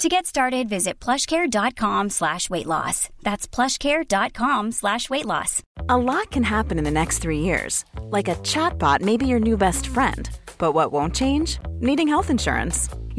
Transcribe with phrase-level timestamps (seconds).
[0.00, 3.10] To get started, visit plushcare.com slash weight loss.
[3.22, 5.62] That's plushcare.com slash weight loss.
[5.90, 7.84] A lot can happen in the next three years.
[8.04, 10.30] Like a chatbot may be your new best friend.
[10.56, 11.58] But what won't change?
[11.80, 12.88] Needing health insurance.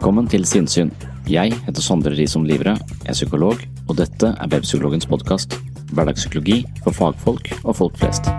[0.00, 0.88] Velkommen til Sinnsyn.
[1.28, 2.72] Jeg heter Sondre Risom Livre,
[3.04, 5.58] er psykolog, og dette er Webpsykologens podkast.
[5.92, 8.30] Hverdagspsykologi for fagfolk og folk flest.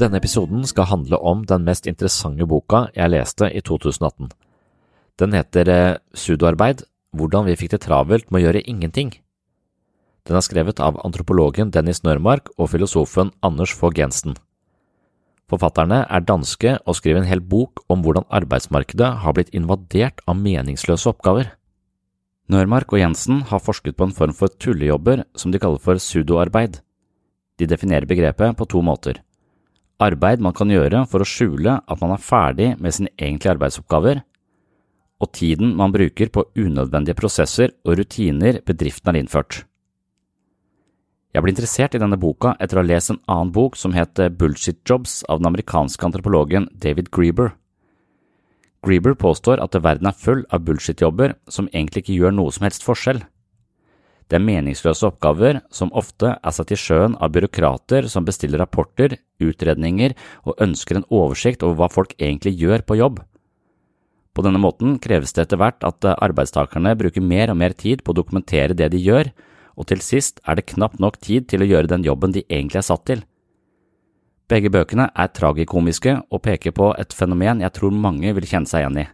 [0.00, 4.32] Denne episoden skal handle om den mest interessante boka jeg leste i 2018.
[5.20, 6.88] Den heter eh, Sudoarbeid–
[7.20, 9.12] hvordan vi fikk det travelt med å gjøre ingenting.
[10.24, 14.38] Den er skrevet av antropologen Dennis Nørmark og filosofen Anders Fogh Jensen.
[15.52, 20.38] Forfatterne er danske og skriver en hel bok om hvordan arbeidsmarkedet har blitt invadert av
[20.40, 21.50] meningsløse oppgaver.
[22.48, 26.80] Nørmark og Jensen har forsket på en form for tullejobber som de kaller for sudoarbeid.
[27.60, 29.20] De definerer begrepet på to måter.
[30.02, 34.24] Arbeid man kan gjøre for å skjule at man er ferdig med sine egentlige arbeidsoppgaver,
[35.22, 39.62] og tiden man bruker på unødvendige prosesser og rutiner bedriften har innført.
[41.34, 44.20] Jeg ble interessert i denne boka etter å ha lest en annen bok som het
[44.38, 47.56] Bullshit Jobs av den amerikanske antropologen David Grieber.
[48.86, 52.84] Grieber påstår at verden er full av bullshit-jobber som egentlig ikke gjør noe som helst
[52.86, 53.22] forskjell.
[54.28, 59.16] Det er meningsløse oppgaver som ofte er satt i sjøen av byråkrater som bestiller rapporter,
[59.42, 60.14] utredninger
[60.46, 63.18] og ønsker en oversikt over hva folk egentlig gjør på jobb.
[64.34, 68.14] På denne måten kreves det etter hvert at arbeidstakerne bruker mer og mer tid på
[68.14, 69.32] å dokumentere det de gjør,
[69.76, 72.80] og til sist er det knapt nok tid til å gjøre den jobben de egentlig
[72.82, 73.24] er satt til.
[74.50, 78.84] Begge bøkene er tragikomiske og peker på et fenomen jeg tror mange vil kjenne seg
[78.84, 79.06] igjen i.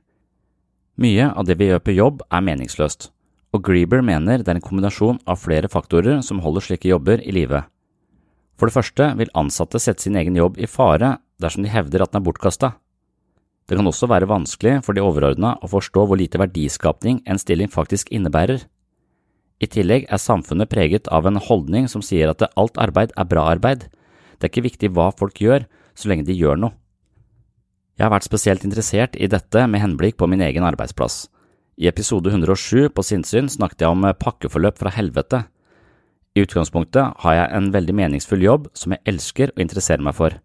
[1.01, 3.09] Mye av det vi gjør på jobb er meningsløst,
[3.55, 7.33] og Grieber mener det er en kombinasjon av flere faktorer som holder slike jobber i
[7.35, 7.63] live.
[8.59, 12.13] For det første vil ansatte sette sin egen jobb i fare dersom de hevder at
[12.13, 12.75] den er bortkasta.
[13.71, 17.71] Det kan også være vanskelig for de overordna å forstå hvor lite verdiskapning en stilling
[17.71, 18.67] faktisk innebærer.
[19.61, 23.45] I tillegg er samfunnet preget av en holdning som sier at alt arbeid er bra
[23.53, 23.89] arbeid.
[24.41, 26.73] Det er ikke viktig hva folk gjør, så lenge de gjør noe.
[28.01, 31.27] Jeg har vært spesielt interessert i dette med henblikk på min egen arbeidsplass.
[31.77, 35.43] I episode 107 på Sinnsyn snakket jeg om pakkeforløp fra helvete.
[36.33, 40.39] I utgangspunktet har jeg en veldig meningsfull jobb som jeg elsker og interesserer meg for,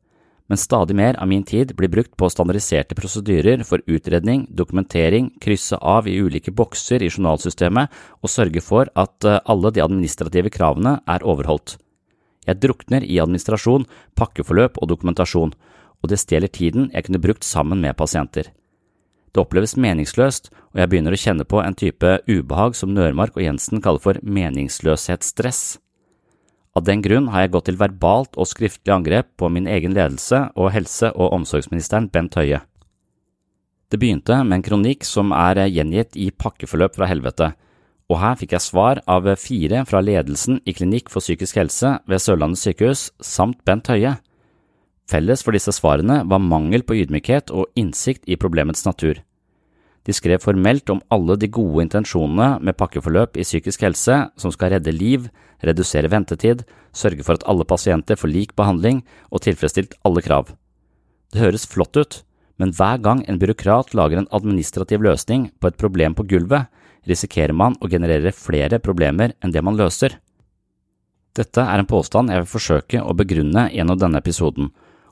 [0.48, 5.78] men stadig mer av min tid blir brukt på standardiserte prosedyrer for utredning, dokumentering, krysse
[5.82, 11.00] av i ulike bokser i journalsystemet og sørge for at eh, alle de administrative kravene
[11.10, 11.78] er overholdt.
[12.46, 15.56] Jeg drukner i administrasjon, pakkeforløp og dokumentasjon,
[16.04, 18.52] og det stjeler tiden jeg kunne brukt sammen med pasienter.
[19.34, 23.44] Det oppleves meningsløst, og jeg begynner å kjenne på en type ubehag som Nørmark og
[23.44, 25.80] Jensen kaller for meningsløshetsstress.
[26.76, 30.42] Av den grunn har jeg gått til verbalt og skriftlig angrep på min egen ledelse
[30.60, 32.60] og helse- og omsorgsministeren Bent Høie.
[33.88, 37.54] Det begynte med en kronikk som er gjengitt i Pakkeforløp fra helvete,
[38.12, 42.22] og her fikk jeg svar av fire fra ledelsen i Klinikk for psykisk helse ved
[42.22, 44.18] Sørlandet sykehus samt Bent Høie.
[45.10, 49.22] Felles for disse svarene var mangel på ydmykhet og innsikt i problemets natur.
[50.06, 54.76] De skrev formelt om alle de gode intensjonene med pakkeforløp i psykisk helse som skal
[54.76, 55.30] redde liv,
[55.66, 56.62] redusere ventetid,
[56.94, 60.54] sørge for at alle pasienter får lik behandling og tilfredsstilt alle krav.
[61.34, 62.22] Det høres flott ut,
[62.62, 66.70] men hver gang en byråkrat lager en administrativ løsning på et problem på gulvet,
[67.10, 70.20] risikerer man å generere flere problemer enn det man løser.
[71.36, 74.70] Dette er en påstand jeg vil forsøke å begrunne gjennom denne episoden,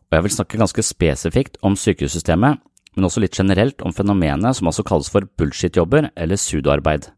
[0.08, 2.62] og jeg vil snakke ganske spesifikt om sykehussystemet,
[2.96, 7.10] men også litt generelt om fenomenet som altså kalles for bullshit-jobber eller sudoarbeid.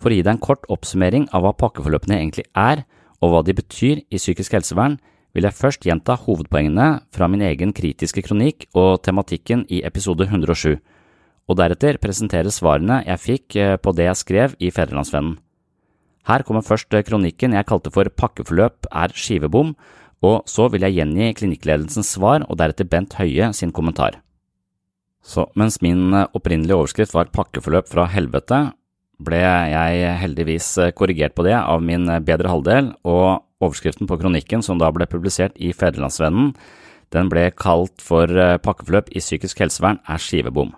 [0.00, 2.86] For å gi deg en kort oppsummering av hva pakkeforløpene egentlig er,
[3.20, 4.96] og hva de betyr i psykisk helsevern,
[5.36, 10.80] vil jeg først gjenta hovedpoengene fra min egen kritiske kronikk og tematikken i episode 107,
[11.50, 15.36] og deretter presentere svarene jeg fikk eh, på det jeg skrev i Fedrelandsvennen.
[16.30, 19.74] Her kommer først eh, kronikken jeg kalte for Pakkeforløp er skivebom,
[20.26, 24.20] og så vil jeg gjengi klinikkledelsens svar og deretter Bent Høie sin kommentar.
[25.22, 28.60] Så mens min eh, opprinnelige overskrift var pakkeforløp fra helvete,
[29.20, 34.18] ble jeg heldigvis eh, korrigert på det av min eh, bedre halvdel, og overskriften på
[34.20, 36.54] kronikken som da ble publisert i Fedrelandsvennen,
[37.10, 38.30] den ble kalt for
[38.62, 40.70] Pakkeforløp i psykisk helsevern er skivebom.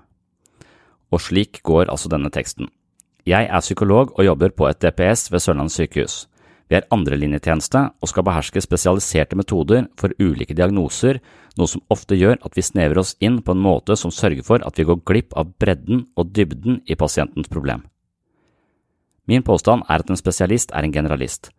[1.12, 2.70] Og slik går altså denne teksten.
[3.28, 6.14] Jeg er psykolog og jobber på et DPS ved Sørlandet sykehus.
[6.70, 11.20] Vi er andrelinjetjeneste og skal beherske spesialiserte metoder for ulike diagnoser,
[11.58, 14.64] noe som ofte gjør at vi snever oss inn på en måte som sørger for
[14.66, 17.84] at vi går glipp av bredden og dybden i pasientens problem.
[19.28, 21.52] Min påstand er at en spesialist er en generalist.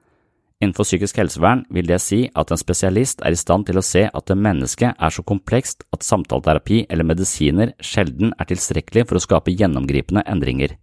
[0.63, 4.05] Innenfor psykisk helsevern vil det si at en spesialist er i stand til å se
[4.07, 9.23] at det menneske er så komplekst at samtaleterapi eller medisiner sjelden er tilstrekkelig for å
[9.23, 10.77] skape gjennomgripende endringer.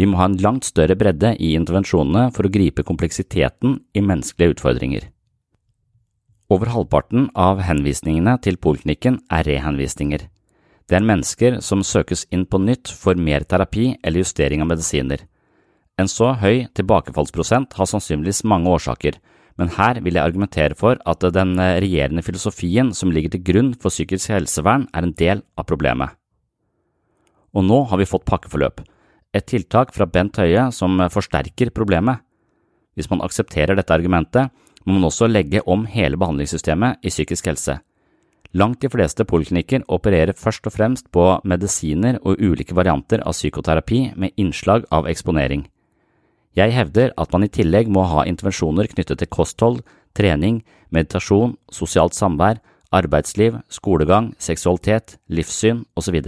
[0.00, 4.54] Vi må ha en langt større bredde i intervensjonene for å gripe kompleksiteten i menneskelige
[4.54, 5.02] utfordringer.
[6.48, 10.22] Over halvparten av henvisningene til poliklinikken er rehenvisninger.
[10.88, 15.26] Det er mennesker som søkes inn på nytt for mer terapi eller justering av medisiner.
[16.00, 19.18] En så høy tilbakefallsprosent har sannsynligvis mange årsaker,
[19.60, 23.92] men her vil jeg argumentere for at den regjerende filosofien som ligger til grunn for
[23.92, 26.16] psykisk helsevern, er en del av problemet.
[27.52, 28.80] Og nå har vi fått pakkeforløp
[29.34, 32.22] et tiltak fra Bent Høie som forsterker problemet.
[32.98, 34.50] Hvis man aksepterer dette argumentet,
[34.84, 37.78] må man også legge om hele behandlingssystemet i psykisk helse.
[38.52, 44.00] Langt de fleste poliklinikker opererer først og fremst på medisiner og ulike varianter av psykoterapi
[44.16, 45.68] med innslag av eksponering.
[46.58, 49.84] Jeg hevder at man i tillegg må ha intervensjoner knyttet til kosthold,
[50.18, 52.58] trening, meditasjon, sosialt samvær,
[52.90, 56.18] arbeidsliv, skolegang, seksualitet, livssyn osv.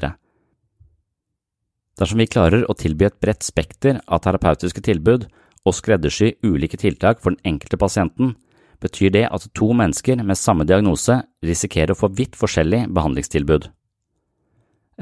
[2.00, 5.26] Dersom vi klarer å tilby et bredt spekter av terapeutiske tilbud
[5.66, 8.34] og skreddersy ulike tiltak for den enkelte pasienten,
[8.82, 13.68] betyr det at to mennesker med samme diagnose risikerer å få vidt forskjellig behandlingstilbud.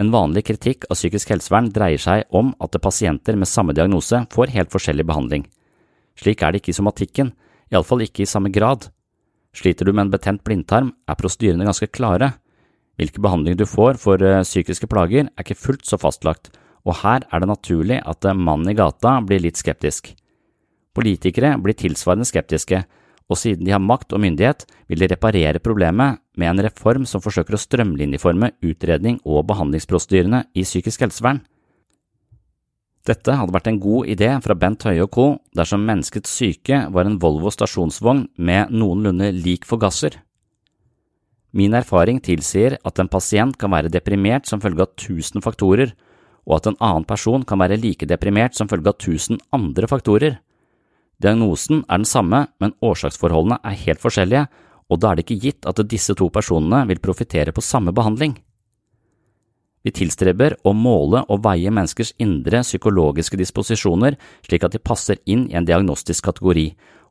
[0.01, 4.55] En vanlig kritikk av psykisk helsevern dreier seg om at pasienter med samme diagnose får
[4.55, 5.47] helt forskjellig behandling.
[6.19, 7.33] Slik er det ikke i somatikken,
[7.73, 8.89] iallfall ikke i samme grad.
[9.57, 12.35] Sliter du med en betent blindtarm, er prosedyrene ganske klare.
[13.01, 16.53] Hvilke behandling du får for eh, psykiske plager, er ikke fullt så fastlagt,
[16.87, 20.15] og her er det naturlig at mannen i gata blir litt skeptisk.
[20.97, 22.83] Politikere blir tilsvarende skeptiske,
[23.31, 27.23] og siden de har makt og myndighet, vil de reparere problemet med en reform som
[27.23, 31.45] forsøker å strømlinjeforme utredning og behandlingsprosedyrene i psykisk helsevern.
[33.07, 35.27] Dette hadde vært en god idé fra Bent Høie og co.
[35.57, 40.19] dersom menneskets syke var en Volvo stasjonsvogn med noenlunde lik forgasser.
[41.57, 45.95] Min erfaring tilsier at en pasient kan være deprimert som følge av tusen faktorer,
[46.49, 50.39] og at en annen person kan være like deprimert som følge av tusen andre faktorer.
[51.21, 54.47] Diagnosen er den samme, men årsaksforholdene er helt forskjellige,
[54.91, 58.39] og da er det ikke gitt at disse to personene vil profitere på samme behandling.
[59.85, 65.47] Vi tilstreber å måle og veie menneskers indre psykologiske disposisjoner slik at de passer inn
[65.49, 66.67] i en diagnostisk kategori,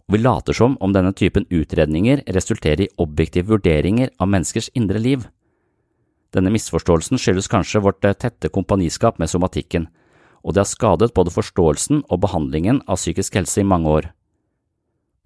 [0.06, 5.02] og vi later som om denne typen utredninger resulterer i objektive vurderinger av menneskers indre
[5.02, 5.26] liv.
[6.36, 9.88] Denne misforståelsen skyldes kanskje vårt tette kompaniskap med somatikken,
[10.46, 14.10] og det har skadet både forståelsen og behandlingen av psykisk helse i mange år.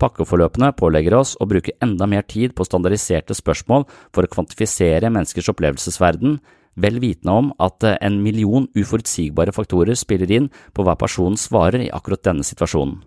[0.01, 5.51] Pakkeforløpene pålegger oss å bruke enda mer tid på standardiserte spørsmål for å kvantifisere menneskers
[5.53, 6.39] opplevelsesverden,
[6.75, 11.86] vel vitende om at eh, en million uforutsigbare faktorer spiller inn på hva personen svarer
[11.86, 13.03] i akkurat denne situasjonen.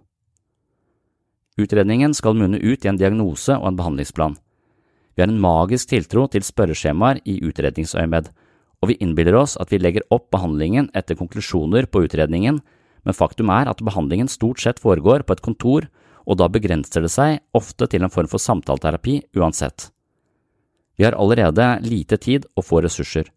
[1.57, 4.37] Utredningen skal munne ut i en diagnose og en behandlingsplan.
[5.17, 8.29] Vi har en magisk tiltro til spørreskjemaer i utredningsøyemed,
[8.85, 12.61] og vi innbiller oss at vi legger opp behandlingen etter konklusjoner på utredningen,
[13.07, 15.89] men faktum er at behandlingen stort sett foregår på et kontor,
[16.27, 19.89] og da begrenser det seg ofte til en form for samtaleterapi uansett.
[20.99, 23.31] Vi har allerede lite tid og få ressurser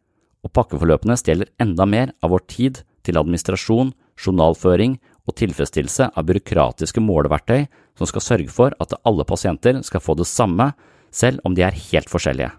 [0.46, 7.04] og pakkeforløpene stjeler enda mer av vår tid til administrasjon, journalføring og tilfredsstillelse av byråkratiske
[7.04, 7.66] måleverktøy
[8.00, 10.72] som skal sørge for at alle pasienter skal få det samme,
[11.12, 12.52] selv om de er helt forskjellige.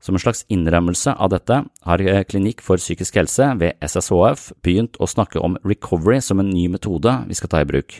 [0.00, 5.08] Som en slags innrømmelse av dette har Klinikk for psykisk helse ved SSHF begynt å
[5.10, 7.98] snakke om recovery som en ny metode vi skal ta i bruk.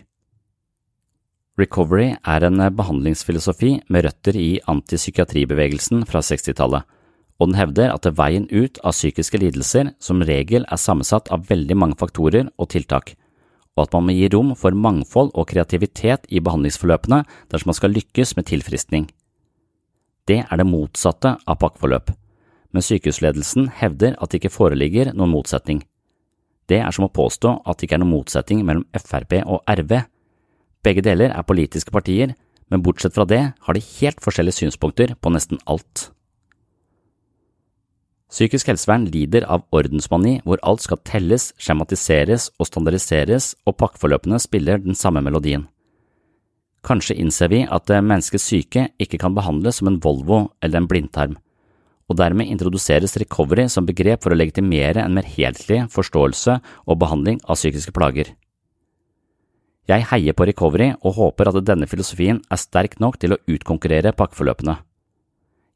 [1.61, 6.88] Recovery er en behandlingsfilosofi med røtter i antipsykiatribevegelsen fra 60-tallet
[7.40, 11.76] og den hevder at veien ut av psykiske lidelser som regel er sammensatt av veldig
[11.78, 13.14] mange faktorer og tiltak,
[13.76, 17.22] og at man må gi rom for mangfold og kreativitet i behandlingsforløpene
[17.52, 19.06] dersom man skal lykkes med tilfriskning.
[20.28, 22.12] Det er det motsatte av pakkeforløp,
[22.70, 25.82] men sykehusledelsen hevder at det ikke foreligger noen motsetning.
[26.70, 29.96] Det er som å påstå at det ikke er noen motsetning mellom Frp og RV.
[30.86, 32.36] Begge deler er politiske partier,
[32.70, 36.10] men bortsett fra det har de helt forskjellige synspunkter på nesten alt.
[38.30, 44.78] Psykisk helsevern lider av ordensmani hvor alt skal telles, skjematiseres og standardiseres, og pakkeforløpene spiller
[44.78, 45.66] den samme melodien.
[46.87, 51.34] Kanskje innser vi at menneskets syke ikke kan behandles som en Volvo eller en blindtarm,
[52.08, 57.42] og dermed introduseres recovery som begrep for å legitimere en mer helhetlig forståelse og behandling
[57.44, 58.30] av psykiske plager.
[59.90, 64.14] Jeg heier på recovery og håper at denne filosofien er sterk nok til å utkonkurrere
[64.14, 64.78] pakkeforløpene.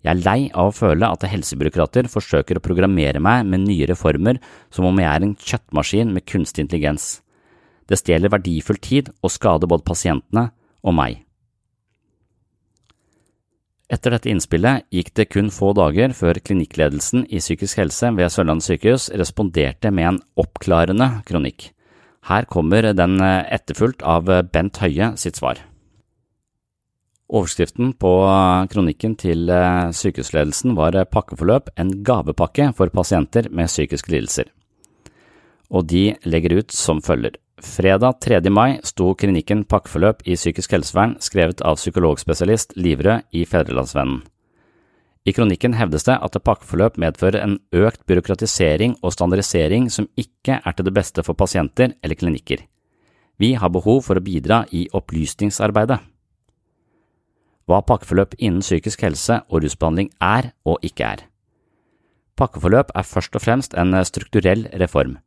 [0.05, 4.37] Jeg er lei av å føle at helsebyråkrater forsøker å programmere meg med nye reformer
[4.69, 7.23] som om jeg er en kjøttmaskin med kunstig intelligens.
[7.89, 10.51] Det stjeler verdifull tid og skader både pasientene
[10.85, 11.25] og meg.
[13.93, 18.69] Etter dette innspillet gikk det kun få dager før klinikkledelsen i psykisk helse ved Sørlandet
[18.69, 21.71] sykehus responderte med en oppklarende kronikk.
[22.29, 25.61] Her kommer den etterfulgt av Bent Høie sitt svar.
[27.33, 28.11] Overskriften på
[28.69, 34.51] kronikken til eh, sykehusledelsen var eh, Pakkeforløp– en gavepakke for pasienter med psykiske lidelser.
[35.73, 37.39] Og de legger ut som følger.
[37.65, 38.43] Fredag 3.
[38.53, 44.21] mai sto klinikken Pakkeforløp i psykisk helsevern skrevet av psykologspesialist Livrød i Fedrelandsvennen.
[45.25, 50.77] I kronikken hevdes det at pakkeforløp medfører en økt byråkratisering og standardisering som ikke er
[50.77, 52.67] til det beste for pasienter eller klinikker.
[53.41, 56.03] Vi har behov for å bidra i opplysningsarbeidet
[57.69, 61.23] hva pakkeforløp innen psykisk helse og rusbehandling er og ikke er.
[62.35, 65.19] Pakkeforløp er først og fremst en strukturell reform.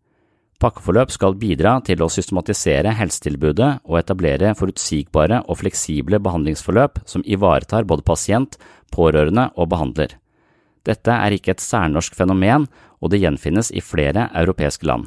[0.58, 7.86] Pakkeforløp skal bidra til å systematisere helsetilbudet og etablere forutsigbare og fleksible behandlingsforløp som ivaretar
[7.86, 8.58] både pasient,
[8.92, 10.18] pårørende og behandler.
[10.88, 12.66] Dette er ikke et særnorsk fenomen,
[12.98, 15.06] og det gjenfinnes i flere europeiske land.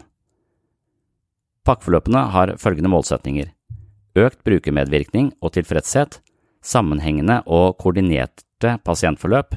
[1.66, 3.50] Pakkeforløpene har følgende målsetninger–
[4.25, 6.20] økt brukermedvirkning og tilfredshet,
[6.62, 9.56] sammenhengende og koordinerte pasientforløp,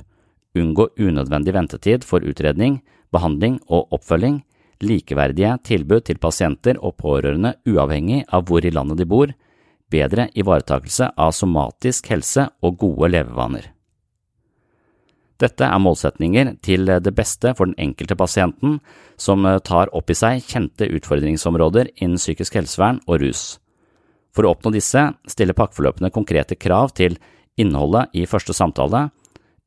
[0.55, 2.81] unngå unødvendig ventetid for utredning,
[3.13, 4.41] behandling og oppfølging,
[4.83, 9.31] likeverdige tilbud til pasienter og pårørende uavhengig av hvor i landet de bor,
[9.93, 13.69] bedre ivaretakelse av somatisk helse og gode levevaner.
[15.41, 18.77] Dette er målsetninger til det beste for den enkelte pasienten,
[19.17, 23.43] som tar opp i seg kjente utfordringsområder innen psykisk helsevern og rus.
[24.33, 27.19] For å oppnå disse stiller pakkeforløpene konkrete krav til
[27.59, 29.07] innholdet i første samtale,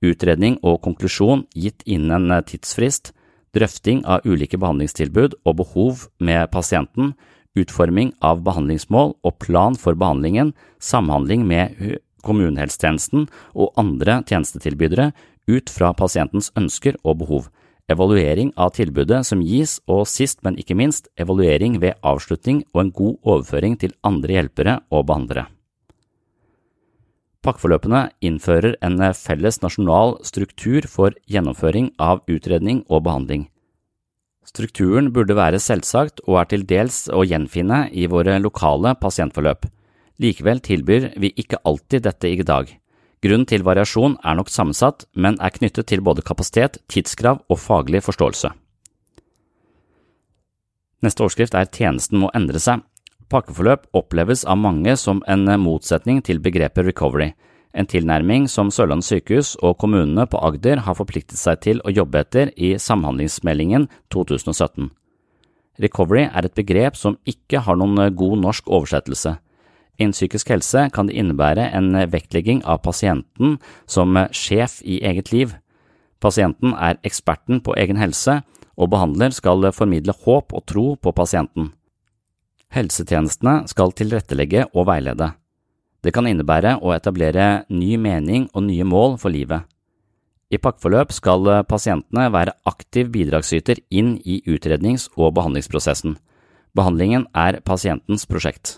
[0.04, 3.12] utredning og konklusjon gitt innen en tidsfrist,
[3.56, 7.14] drøfting av ulike behandlingstilbud og behov med pasienten,
[7.56, 11.78] utforming av behandlingsmål og plan for behandlingen, samhandling med
[12.26, 15.12] kommunehelsetjenesten og andre tjenestetilbydere
[15.46, 17.46] ut fra pasientens ønsker og behov,
[17.92, 22.94] evaluering av tilbudet som gis, og sist, men ikke minst, evaluering ved avslutning og en
[22.94, 25.46] god overføring til andre hjelpere og behandlere.
[27.46, 33.46] Pakkeforløpene innfører en felles nasjonal struktur for gjennomføring av utredning og behandling.
[34.46, 39.66] Strukturen burde være selvsagt og er til dels å gjenfinne i våre lokale pasientforløp.
[40.22, 42.70] Likevel tilbyr vi ikke alltid dette i dag.
[43.26, 48.04] Grunnen til variasjon er nok sammensatt, men er knyttet til både kapasitet, tidskrav og faglig
[48.06, 48.52] forståelse.
[51.02, 52.85] Neste årskrift er Tjenesten må endre seg.
[53.26, 57.33] Pakkeforløp oppleves av mange som en motsetning til begrepet recovery,
[57.76, 62.23] en tilnærming som Sørlandet sykehus og kommunene på Agder har forpliktet seg til å jobbe
[62.23, 64.88] etter i Samhandlingsmeldingen 2017.
[65.85, 69.35] Recovery er et begrep som ikke har noen god norsk oversettelse.
[69.96, 73.56] Innen psykisk helse kan det innebære en vektlegging av pasienten
[73.88, 75.54] som sjef i eget liv.
[76.20, 78.42] Pasienten er eksperten på egen helse,
[78.76, 81.72] og behandler skal formidle håp og tro på pasienten.
[82.76, 85.32] Helsetjenestene skal tilrettelegge og veilede.
[86.04, 89.64] Det kan innebære å etablere ny mening og nye mål for livet.
[90.52, 96.18] I pakkeforløp skal pasientene være aktiv bidragsyter inn i utrednings- og behandlingsprosessen.
[96.76, 98.76] Behandlingen er pasientens prosjekt.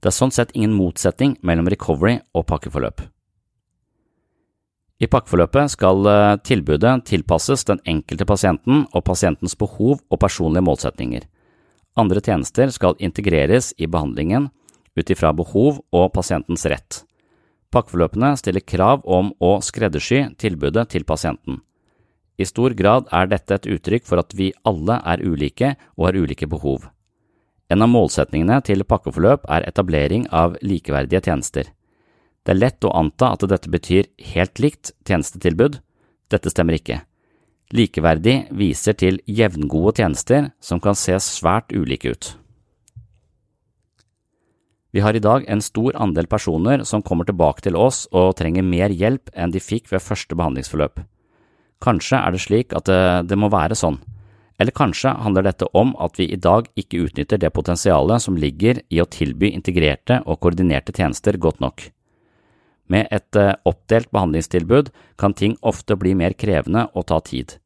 [0.00, 3.02] Det er sånn sett ingen motsetning mellom recovery og pakkeforløp.
[5.00, 6.08] I pakkeforløpet skal
[6.44, 11.24] tilbudet tilpasses den enkelte pasienten og pasientens behov og personlige målsetninger.
[12.00, 14.50] Andre tjenester skal integreres i behandlingen
[14.96, 17.02] ut ifra behov og pasientens rett.
[17.70, 21.60] Pakkeforløpene stiller krav om å skreddersy tilbudet til pasienten.
[22.40, 26.18] I stor grad er dette et uttrykk for at vi alle er ulike og har
[26.18, 26.88] ulike behov.
[27.70, 31.68] En av målsetningene til pakkeforløp er etablering av likeverdige tjenester.
[32.42, 35.78] Det er lett å anta at dette betyr helt likt tjenestetilbud.
[36.32, 37.02] Dette stemmer ikke.
[37.70, 42.32] Likeverdig viser til jevngode tjenester som kan se svært ulike ut.
[44.90, 48.66] Vi har i dag en stor andel personer som kommer tilbake til oss og trenger
[48.66, 51.04] mer hjelp enn de fikk ved første behandlingsforløp.
[51.80, 54.00] Kanskje er det slik at det, det, må være sånn,
[54.60, 58.82] eller kanskje handler dette om at vi i dag ikke utnytter det potensialet som ligger
[58.92, 61.86] i å tilby integrerte og koordinerte tjenester godt nok.
[62.92, 67.56] Med et eh, oppdelt behandlingstilbud kan ting ofte bli mer krevende og ta tid.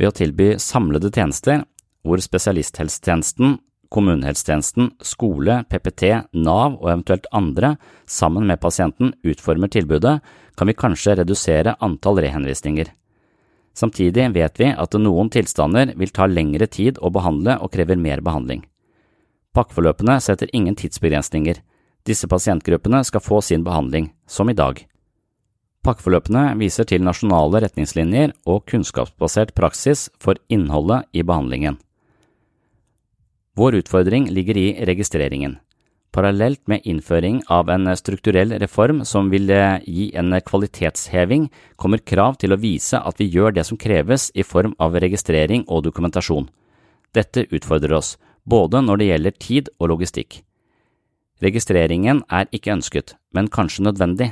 [0.00, 1.66] Ved å tilby samlede tjenester,
[2.04, 3.58] hvor spesialisthelsetjenesten
[3.94, 7.74] kommunehelsetjenesten, skole, PPT, Nav og eventuelt andre,
[8.06, 10.18] sammen med pasienten, utformer tilbudet,
[10.58, 12.90] kan vi kanskje redusere antall rehenvisninger.
[13.74, 18.22] Samtidig vet vi at noen tilstander vil ta lengre tid å behandle og krever mer
[18.22, 18.62] behandling.
[19.54, 21.60] Pakkeforløpene setter ingen tidsbegrensninger.
[22.06, 24.82] Disse pasientgruppene skal få sin behandling, som i dag.
[25.84, 31.76] Pakkeforløpene viser til nasjonale retningslinjer og kunnskapsbasert praksis for innholdet i behandlingen.
[33.54, 35.58] Vår utfordring ligger i registreringen.
[36.14, 42.36] Parallelt med innføring av en strukturell reform som vil eh, gi en kvalitetsheving, kommer krav
[42.38, 46.46] til å vise at vi gjør det som kreves i form av registrering og dokumentasjon.
[47.18, 48.14] Dette utfordrer oss,
[48.46, 50.38] både når det gjelder tid og logistikk.
[51.42, 54.30] Registreringen er ikke ønsket, men kanskje nødvendig,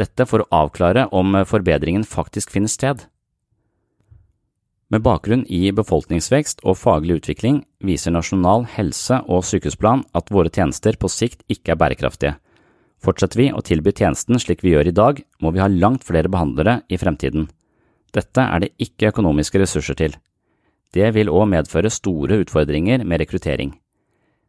[0.00, 3.04] dette for å avklare om forbedringen faktisk finner sted.
[4.88, 10.96] Med bakgrunn i befolkningsvekst og faglig utvikling viser Nasjonal helse- og sykehusplan at våre tjenester
[10.96, 12.38] på sikt ikke er bærekraftige.
[13.04, 16.32] Fortsetter vi å tilby tjenesten slik vi gjør i dag, må vi ha langt flere
[16.32, 17.50] behandlere i fremtiden.
[18.16, 20.16] Dette er det ikke økonomiske ressurser til.
[20.96, 23.74] Det vil òg medføre store utfordringer med rekruttering.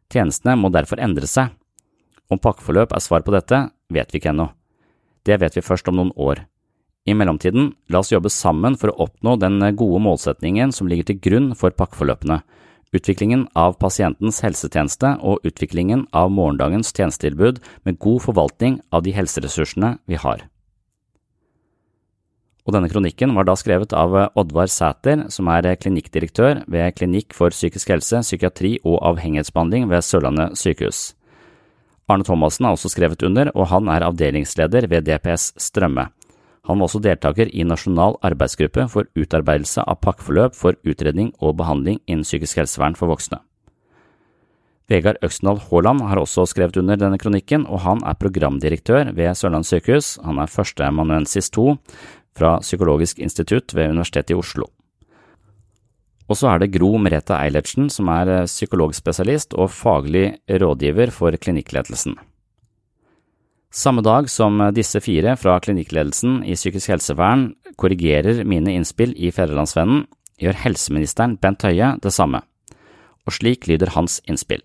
[0.08, 1.52] Tjenestene må derfor endre seg.
[2.32, 4.48] Om pakkeforløp er svar på dette, vet vi ikke ennå.
[5.20, 6.46] Det vet vi først om noen år.
[7.08, 11.20] I mellomtiden, la oss jobbe sammen for å oppnå den gode målsetningen som ligger til
[11.24, 12.42] grunn for pakkeforløpene,
[12.92, 19.96] utviklingen av pasientens helsetjeneste og utviklingen av morgendagens tjenestetilbud med god forvaltning av de helseressursene
[20.10, 20.44] vi har.
[22.68, 27.54] Og denne kronikken var da skrevet av Oddvar Sæter, som er klinikkdirektør ved Klinikk for
[27.54, 31.14] psykisk helse, psykiatri og avhengighetsbehandling ved Sørlandet sykehus.
[32.10, 36.10] Arne Thomassen har også skrevet under, og han er avdelingsleder ved DPS Strømme.
[36.68, 42.02] Han var også deltaker i Nasjonal arbeidsgruppe for utarbeidelse av pakkeforløp for utredning og behandling
[42.06, 43.40] innen psykisk helsevern for voksne.
[44.90, 49.70] Vegard Øksendal Haaland har også skrevet under denne kronikken, og han er programdirektør ved Sørlandet
[49.70, 50.16] sykehus.
[50.24, 51.76] Han er førsteamanuensis 2
[52.36, 54.66] fra Psykologisk institutt ved Universitetet i Oslo.
[56.30, 61.34] Og så er det Gro Merete Eilertsen, som er eh, psykologspesialist og faglig rådgiver for
[61.34, 62.14] klinikkledelsen.
[63.70, 70.08] Samme dag som disse fire fra klinikkledelsen i psykisk helsevern korrigerer mine innspill i Fedrelandsvennen,
[70.42, 72.40] gjør helseministeren Bent Høie det samme,
[73.22, 74.64] og slik lyder hans innspill.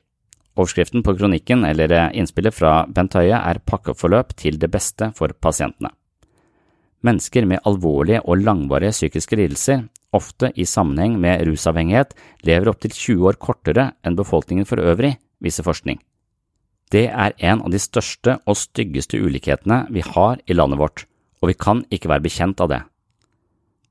[0.58, 5.36] Overskriften på kronikken eller eh, innspillet fra Bent Høie er Pakkeforløp til det beste for
[5.38, 5.91] pasientene.
[7.06, 12.15] Mennesker med alvorlige og langvarige psykiske lidelser ofte i sammenheng med rusavhengighet,
[12.48, 16.00] lever opptil 20 år kortere enn befolkningen for øvrig, viser forskning.
[16.93, 21.06] Det er en av de største og styggeste ulikhetene vi har i landet vårt,
[21.41, 22.82] og vi kan ikke være bekjent av det.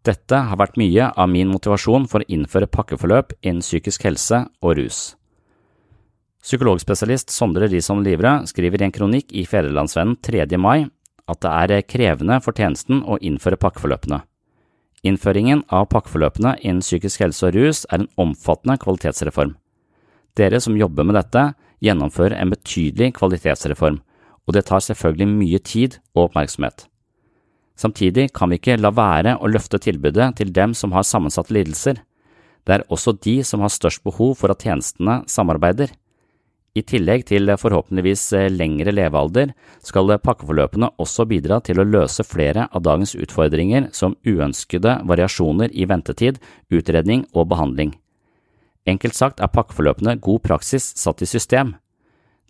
[0.04, 4.76] Dette har vært mye av min motivasjon for å innføre pakkeforløp innen psykisk helse og
[4.78, 5.14] rus.
[6.44, 10.44] Psykologspesialist Sondre Risholm Livre skriver i en kronikk i Fedrelandsvennen 3.
[10.60, 10.84] mai
[11.24, 14.20] at det er krevende for tjenesten å innføre pakkeforløpene.
[15.08, 19.54] Innføringen av pakkeforløpene innen psykisk helse og rus er en omfattende kvalitetsreform.
[20.36, 24.00] Dere som jobber med dette, gjennomfører en betydelig kvalitetsreform,
[24.44, 26.86] og det tar selvfølgelig mye tid og oppmerksomhet.
[27.76, 31.98] Samtidig kan vi ikke la være å løfte tilbudet til dem som har sammensatte lidelser.
[32.64, 35.90] Det er også de som har størst behov for at tjenestene samarbeider.
[36.74, 39.52] I tillegg til forhåpentligvis eh, lengre levealder,
[39.86, 45.86] skal pakkeforløpene også bidra til å løse flere av dagens utfordringer som uønskede variasjoner i
[45.86, 46.40] ventetid,
[46.74, 47.94] utredning og behandling.
[48.84, 51.72] Enkelt sagt er pakkeforløpene god praksis satt i system.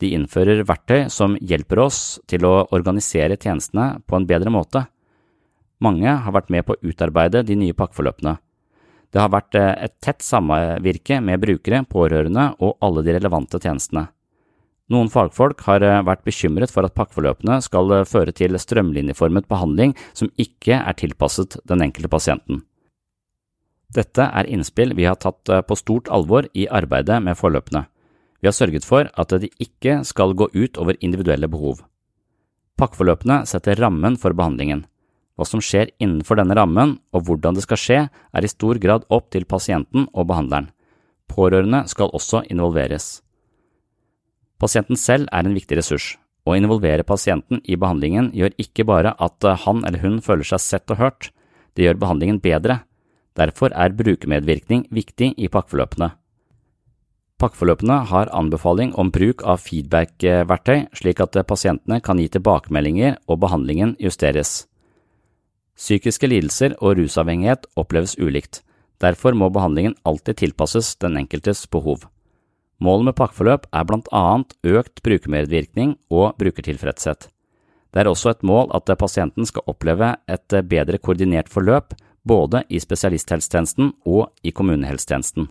[0.02, 4.86] De innfører verktøy som hjelper oss til å organisere tjenestene på en bedre måte.
[5.84, 8.34] Mange har vært med på å utarbeide de nye pakkeforløpene.
[9.14, 14.08] Det har vært eh, et tett samvirke med brukere, pårørende og alle de relevante tjenestene.
[14.90, 19.94] Noen fagfolk har eh, vært bekymret for at pakkeforløpene skal eh, føre til strømlinjeformet behandling
[20.12, 22.64] som ikke er tilpasset den enkelte pasienten.
[23.94, 27.84] Dette er innspill vi har tatt på stort alvor i arbeidet med forløpene.
[28.42, 31.84] Vi har sørget for at de ikke skal gå ut over individuelle behov.
[32.76, 34.82] Pakkeforløpene setter rammen for behandlingen.
[35.38, 39.06] Hva som skjer innenfor denne rammen og hvordan det skal skje, er i stor grad
[39.14, 40.68] opp til pasienten og behandleren.
[41.30, 43.22] Pårørende skal også involveres.
[44.60, 46.14] Pasienten selv er en viktig ressurs.
[46.44, 50.92] Å involvere pasienten i behandlingen gjør ikke bare at han eller hun føler seg sett
[50.92, 51.30] og hørt,
[51.74, 52.82] det gjør behandlingen bedre.
[53.34, 56.12] Derfor er brukermedvirkning viktig i pakkeforløpene.
[57.42, 63.96] Pakkeforløpene har anbefaling om bruk av feedback-verktøy, slik at pasientene kan gi tilbakemeldinger og behandlingen
[63.98, 64.68] justeres.
[65.74, 68.62] Psykiske lidelser og rusavhengighet oppleves ulikt,
[69.02, 72.06] derfor må behandlingen alltid tilpasses den enkeltes behov.
[72.78, 77.28] Målet med pakkeforløp er blant annet økt brukermedvirkning og brukertilfredshet.
[77.90, 81.94] Det er også et mål at pasienten skal oppleve et bedre koordinert forløp
[82.24, 85.48] både i spesialisthelsetjenesten og i kommunehelsetjenesten.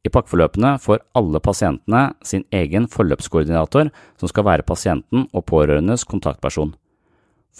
[0.00, 6.72] I pakkeforløpene får alle pasientene sin egen forløpskoordinator som skal være pasienten og pårørendes kontaktperson.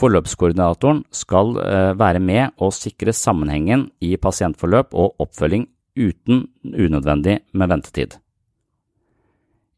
[0.01, 5.67] Forløpskoordinatoren skal eh, være med og sikre sammenhengen i pasientforløp og oppfølging
[5.99, 8.17] uten unødvendig med ventetid.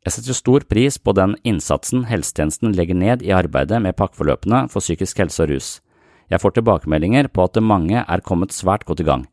[0.02, 4.82] Jeg setter stor pris på den innsatsen helsetjenesten legger ned i arbeidet med pakkeforløpene for
[4.82, 5.68] psykisk helse og rus.
[6.32, 9.26] Jeg får tilbakemeldinger på at mange er kommet svært godt i gang.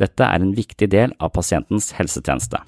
[0.00, 2.58] Dette er en viktig del av pasientens helsetjeneste.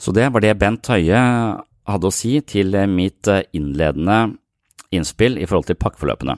[0.00, 1.20] Så det var det Bent Høie
[1.88, 4.34] hadde å si til mitt innledende
[4.92, 6.36] innspill i forhold til pakkeforløpene,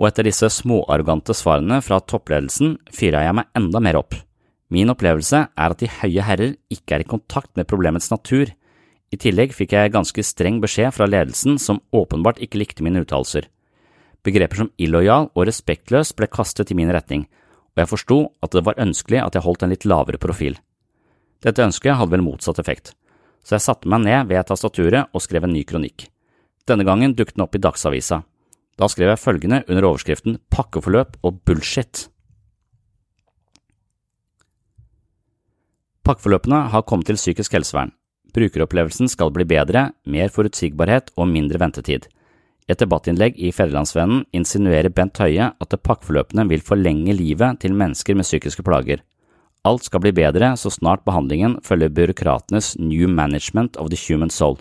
[0.00, 4.16] og etter disse småarrogante svarene fra toppledelsen fyra jeg meg enda mer opp.
[4.70, 8.52] Min opplevelse er at de høye herrer ikke er i kontakt med problemets natur.
[9.10, 13.48] I tillegg fikk jeg ganske streng beskjed fra ledelsen som åpenbart ikke likte mine uttalelser.
[14.26, 17.24] Begreper som illojal og respektløs ble kastet i min retning,
[17.72, 20.58] og jeg forsto at det var ønskelig at jeg holdt en litt lavere profil.
[21.40, 22.92] Dette ønsket hadde vel motsatt effekt,
[23.44, 26.10] så jeg satte meg ned ved tastaturet og skrev en ny kronikk.
[26.68, 28.20] Denne gangen dukket den opp i Dagsavisa.
[28.76, 32.06] Da skrev jeg følgende under overskriften Pakkeforløp og bullshit.
[36.04, 37.92] Pakkeforløpene har kommet til psykisk helsevern.
[38.34, 42.06] Brukeropplevelsen skal bli bedre, mer forutsigbarhet og mindre ventetid.
[42.70, 48.28] Et debattinnlegg i Fedrelandsvennen insinuerer Bent Høie at pakkeforløpene vil forlenge livet til mennesker med
[48.28, 49.02] psykiske plager.
[49.66, 54.60] Alt skal bli bedre så snart behandlingen følger byråkratenes New Management of the Human Soul.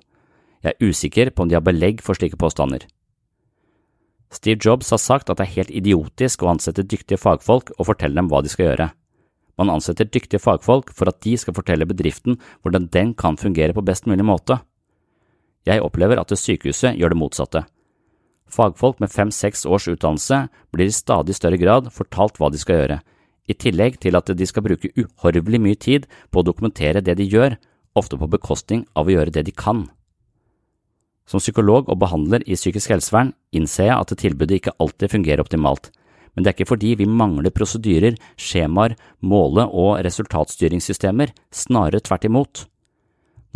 [0.63, 2.87] Jeg er usikker på om de har belegg for slike påstander.
[4.33, 8.17] Steve Jobs har sagt at det er helt idiotisk å ansette dyktige fagfolk og fortelle
[8.17, 8.91] dem hva de skal gjøre.
[9.61, 13.85] Man ansetter dyktige fagfolk for at de skal fortelle bedriften hvordan den kan fungere på
[13.85, 14.59] best mulig måte.
[15.67, 17.67] Jeg opplever at sykehuset gjør det motsatte.
[18.49, 22.99] Fagfolk med fem–seks års utdannelse blir i stadig større grad fortalt hva de skal gjøre,
[23.49, 27.29] i tillegg til at de skal bruke uhorvelig mye tid på å dokumentere det de
[27.29, 27.57] gjør,
[27.97, 29.87] ofte på bekostning av å gjøre det de kan.
[31.29, 35.91] Som psykolog og behandler i psykisk helsevern innser jeg at tilbudet ikke alltid fungerer optimalt,
[36.33, 42.65] men det er ikke fordi vi mangler prosedyrer, skjemaer, måle- og resultatstyringssystemer, snarere tvert imot.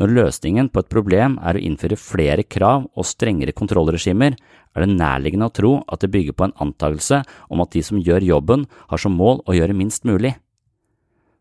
[0.02, 4.34] Når løsningen på et problem er å innføre flere krav og strengere kontrollregimer,
[4.74, 7.22] er det nærliggende å tro at det bygger på en antakelse
[7.54, 10.34] om at de som gjør jobben, har som mål å gjøre minst mulig.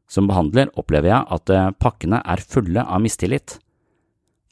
[0.04, 3.56] Som behandler opplever jeg at eh, pakkene er fulle av mistillit.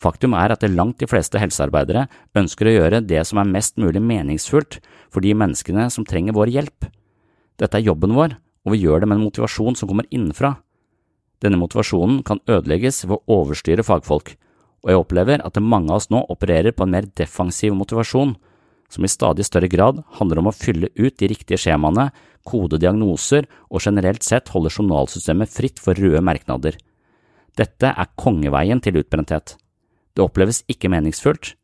[0.00, 2.06] Faktum er at langt de fleste helsearbeidere
[2.40, 4.78] ønsker å gjøre det som er mest mulig meningsfullt
[5.12, 6.88] for de menneskene som trenger vår hjelp.
[7.60, 10.54] Dette er jobben vår, og vi gjør det med en motivasjon som kommer innenfra.
[11.40, 14.34] Denne motivasjonen kan ødelegges ved å overstyre fagfolk,
[14.84, 18.34] og jeg opplever at mange av oss nå opererer på en mer defensiv motivasjon,
[18.90, 22.10] som i stadig større grad handler om å fylle ut de riktige skjemaene,
[22.44, 26.76] kode diagnoser og generelt sett holde journalsystemet fritt for røde merknader.
[27.56, 29.56] Dette er kongeveien til utbrenthet.
[30.16, 31.54] Det oppleves ikke meningsfullt.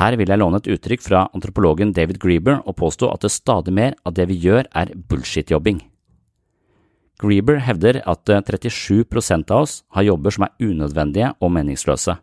[0.00, 3.74] Her vil jeg låne et uttrykk fra antropologen David Grieber og påstå at det stadig
[3.76, 5.82] mer av det vi gjør er bullshit-jobbing.
[7.22, 12.16] Grieber hevder at 37% av oss har jobber som er unødvendige og meningsløse.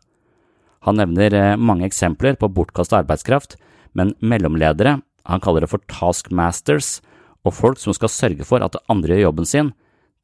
[0.88, 3.56] Han nevner eh, mange eksempler på bortkastet arbeidskraft,
[3.96, 7.00] men mellomledere, han kaller det for taskmasters,
[7.48, 9.72] og folk som skal sørge for at andre gjør jobben sin,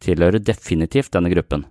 [0.03, 1.65] tilhører definitivt denne gruppen.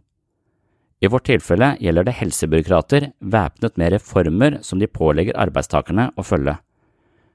[1.05, 6.57] I vårt tilfelle gjelder det helsebyråkrater væpnet med reformer som de pålegger arbeidstakerne å følge.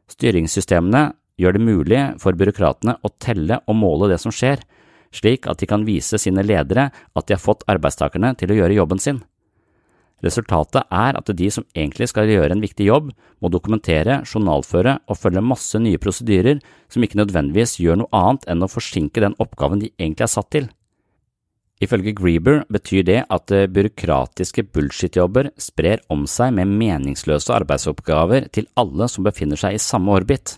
[0.09, 4.63] Styringssystemene gjør det mulig for byråkratene å telle og måle det som skjer,
[5.15, 8.77] slik at de kan vise sine ledere at de har fått arbeidstakerne til å gjøre
[8.79, 9.21] jobben sin.
[10.25, 15.19] Resultatet er at de som egentlig skal gjøre en viktig jobb, må dokumentere, journalføre og
[15.19, 16.59] følge masse nye prosedyrer
[16.91, 20.51] som ikke nødvendigvis gjør noe annet enn å forsinke den oppgaven de egentlig er satt
[20.55, 20.67] til.
[21.79, 29.07] Ifølge Grieber betyr det at byråkratiske bullshit-jobber sprer om seg med meningsløse arbeidsoppgaver til alle
[29.07, 30.57] som befinner seg i samme orbit.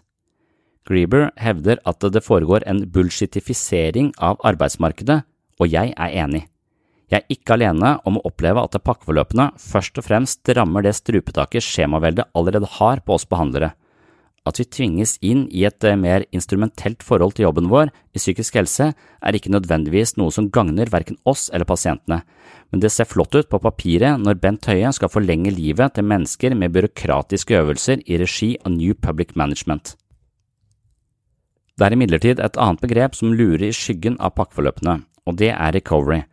[0.88, 5.22] Grieber hevder at det foregår en bullshitifisering av arbeidsmarkedet,
[5.62, 6.48] og jeg er enig.
[7.12, 11.66] Jeg er ikke alene om å oppleve at pakkeforløpene først og fremst rammer det strupetaket
[11.66, 13.74] skjemaveldet allerede har på oss behandlere.
[14.48, 18.56] At vi tvinges inn i et eh, mer instrumentelt forhold til jobben vår i psykisk
[18.58, 22.24] helse, er ikke nødvendigvis noe som gagner verken oss eller pasientene,
[22.72, 26.56] men det ser flott ut på papiret når Bent Høie skal forlenge livet til mennesker
[26.58, 29.94] med byråkratiske øvelser i regi av New Public Management.
[31.80, 35.76] Det er imidlertid et annet begrep som lurer i skyggen av pakkeforløpene, og det er
[35.78, 36.24] recovery.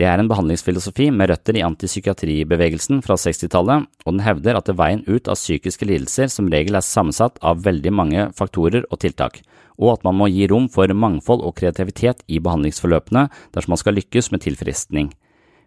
[0.00, 5.02] Det er en behandlingsfilosofi med røtter i antipsykiatribevegelsen fra 60-tallet, og den hevder at veien
[5.04, 9.42] ut av psykiske lidelser som regel er sammensatt av veldig mange faktorer og tiltak,
[9.76, 13.98] og at man må gi rom for mangfold og kreativitet i behandlingsforløpene dersom man skal
[14.00, 15.10] lykkes med tilfriskning.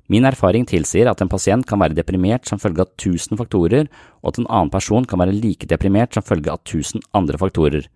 [0.10, 3.90] Min erfaring tilsier at en pasient kan være deprimert som følge av tusen faktorer,
[4.22, 7.88] og at en annen person kan være like deprimert som følge av tusen andre faktorer.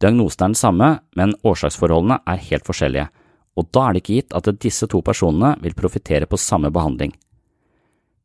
[0.00, 3.08] Diagnosen er den samme, men årsaksforholdene er helt forskjellige,
[3.58, 7.12] og da er det ikke gitt at disse to personene vil profitere på samme behandling.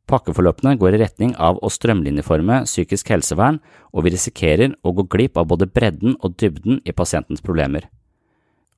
[0.06, 3.58] Pakkeforløpene går i retning av å strømlinjeforme psykisk helsevern,
[3.90, 7.88] og vi risikerer å gå glipp av både bredden og dybden i pasientens problemer.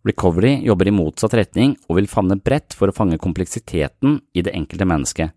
[0.08, 4.54] Recovery jobber i motsatt retning og vil favne bredt for å fange kompleksiteten i det
[4.56, 5.34] enkelte mennesket.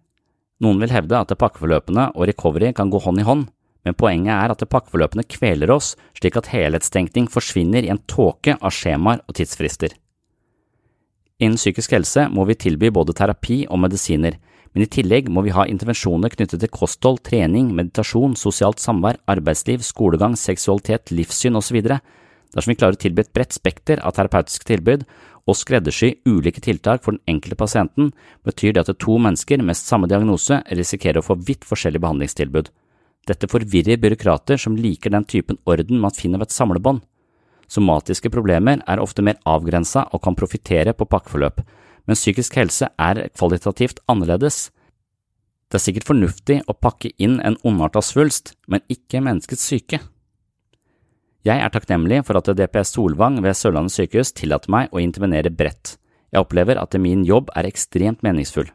[0.64, 3.50] Noen vil hevde at pakkeforløpene og recovery kan gå hånd i hånd,
[3.86, 8.74] men poenget er at pakkeforløpene kveler oss slik at helhetstenkning forsvinner i en tåke av
[8.76, 9.96] skjemaer og tidsfrister.
[11.42, 14.38] Innen psykisk helse må vi tilby både terapi og medisiner,
[14.72, 19.82] men i tillegg må vi ha intervensjoner knyttet til kosthold, trening, meditasjon, sosialt samvær, arbeidsliv,
[19.84, 21.82] skolegang, seksualitet, livssyn osv.
[21.82, 25.04] Dersom vi klarer å tilby et bredt spekter av terapeutiske tilbud
[25.50, 28.12] og skreddersy ulike tiltak for den enkelte pasienten,
[28.46, 32.70] betyr det at to mennesker med samme diagnose risikerer å få vidt forskjellige behandlingstilbud.
[33.30, 37.04] Dette forvirrer byråkrater som liker den typen orden man finner ved et samlebånd.
[37.72, 41.62] Somatiske problemer er ofte mer avgrensa og kan profitere på pakkeforløp,
[42.10, 44.72] men psykisk helse er kvalitativt annerledes.
[45.72, 50.02] Det er sikkert fornuftig å pakke inn en ondarta svulst, men ikke menneskets syke.
[51.48, 55.96] Jeg er takknemlig for at DPS Solvang ved Sørlandet sykehus tillater meg å intervenere bredt.
[56.32, 58.68] Jeg opplever at min jobb er ekstremt meningsfull.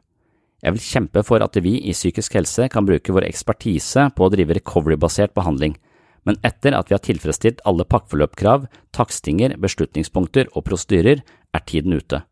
[0.64, 4.32] Jeg vil kjempe for at vi i psykisk helse kan bruke vår ekspertise på å
[4.32, 5.76] drive recovery-basert behandling,
[6.26, 8.66] men etter at vi har tilfredsstilt alle pakkeforløpkrav,
[8.96, 11.20] takstinger, beslutningspunkter og prosedyrer,
[11.54, 12.24] er tiden ute.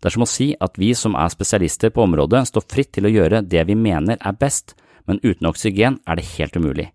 [0.00, 3.08] Det er som å si at vi som er spesialister på området, står fritt til
[3.08, 4.76] å gjøre det vi mener er best,
[5.08, 6.90] men uten oksygen er det helt umulig.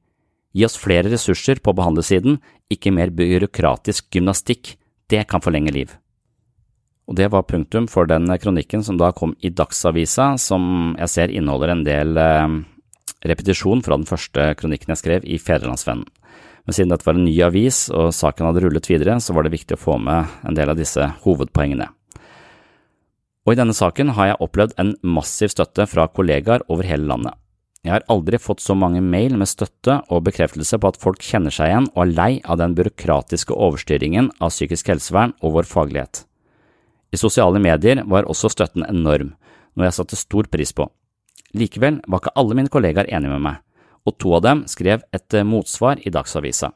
[0.54, 2.38] Gi oss flere ressurser på behandlersiden,
[2.71, 4.76] ikke mer byråkratisk gymnastikk,
[5.12, 5.91] det kan forlenge liv.
[7.12, 11.34] Og det var punktum for den kronikken som da kom i Dagsavisa, som jeg ser
[11.36, 12.54] inneholder en del eh,
[13.28, 16.08] repetisjon fra den første kronikken jeg skrev i Fedrelandsvennen.
[16.63, 19.52] Men siden dette var en ny avis og saken hadde rullet videre, så var det
[19.58, 21.89] viktig å få med en del av disse hovedpoengene.
[23.43, 27.36] Og i denne saken har jeg opplevd en massiv støtte fra kollegaer over hele landet.
[27.84, 31.52] Jeg har aldri fått så mange mail med støtte og bekreftelse på at folk kjenner
[31.52, 36.28] seg igjen og er lei av den byråkratiske overstyringen av psykisk helsevern og vår faglighet.
[37.12, 39.34] I sosiale medier var også støtten enorm,
[39.76, 40.88] noe jeg satte stor pris på.
[41.58, 43.58] Likevel var ikke alle mine kollegaer enige med meg,
[44.08, 46.71] og to av dem skrev et eh, motsvar i Dagsavisa.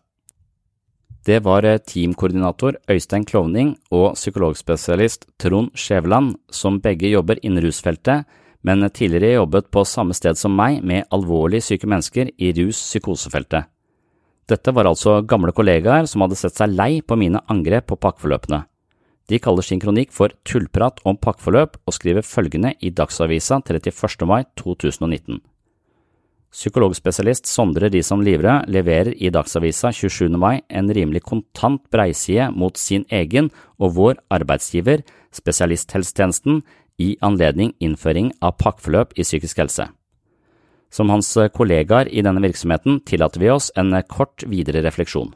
[1.26, 8.28] Det var eh, teamkoordinator Øystein Klovning og psykologspesialist Trond Skjæveland, som begge jobber innen rusfeltet,
[8.66, 13.70] men tidligere jobbet på samme sted som meg med alvorlig syke mennesker i rus-psykosefeltet.
[14.50, 18.66] Dette var altså gamle kollegaer som hadde sett seg lei på mine angrep på pakkeforløpene.
[19.26, 24.28] De kaller sin kronikk for Tullprat om pakkeforløp og skriver følgende i Dagsavisa 31.
[24.30, 25.40] mai 2019.
[26.56, 30.30] Psykologspesialist Sondre Risom Livre leverer i Dagsavisa 27.
[30.40, 35.04] mai en rimelig kontant breiside mot sin egen og vår arbeidsgiver,
[35.36, 36.62] spesialisthelsetjenesten,
[36.96, 39.90] i anledning innføring av pakkeforløp i psykisk helse.
[40.88, 45.34] Som hans kollegaer i denne virksomheten tillater vi oss en kort videre refleksjon.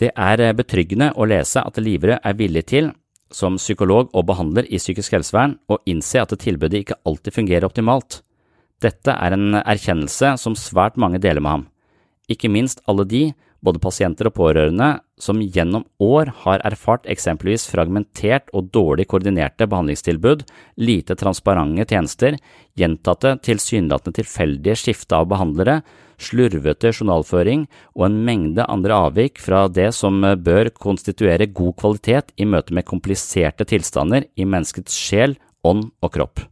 [0.00, 2.90] Det er betryggende å lese at Livre er villig til,
[3.34, 8.22] som psykolog og behandler i psykisk helsevern, å innse at tilbudet ikke alltid fungerer optimalt.
[8.82, 11.64] Dette er en erkjennelse som svært mange deler med ham,
[12.30, 13.24] ikke minst alle de,
[13.64, 20.44] både pasienter og pårørende, som gjennom år har erfart eksempelvis fragmentert og dårlig koordinerte behandlingstilbud,
[20.76, 22.38] lite transparente tjenester,
[22.76, 25.80] gjentatte tilsynelatende tilfeldige skifte av behandlere,
[26.20, 32.46] slurvete journalføring og en mengde andre avvik fra det som bør konstituere god kvalitet i
[32.48, 36.44] møte med kompliserte tilstander i menneskets sjel, ånd og kropp.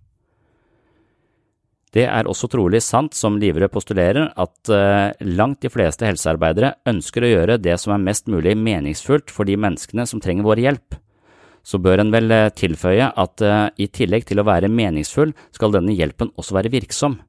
[1.93, 7.27] Det er også trolig sant, som Livre postulerer, at uh, langt de fleste helsearbeidere ønsker
[7.27, 10.97] å gjøre det som er mest mulig meningsfullt for de menneskene som trenger vår hjelp.
[11.63, 15.77] Så bør en vel uh, tilføye at uh, i tillegg til å være meningsfull, skal
[15.77, 17.21] denne hjelpen også være virksom.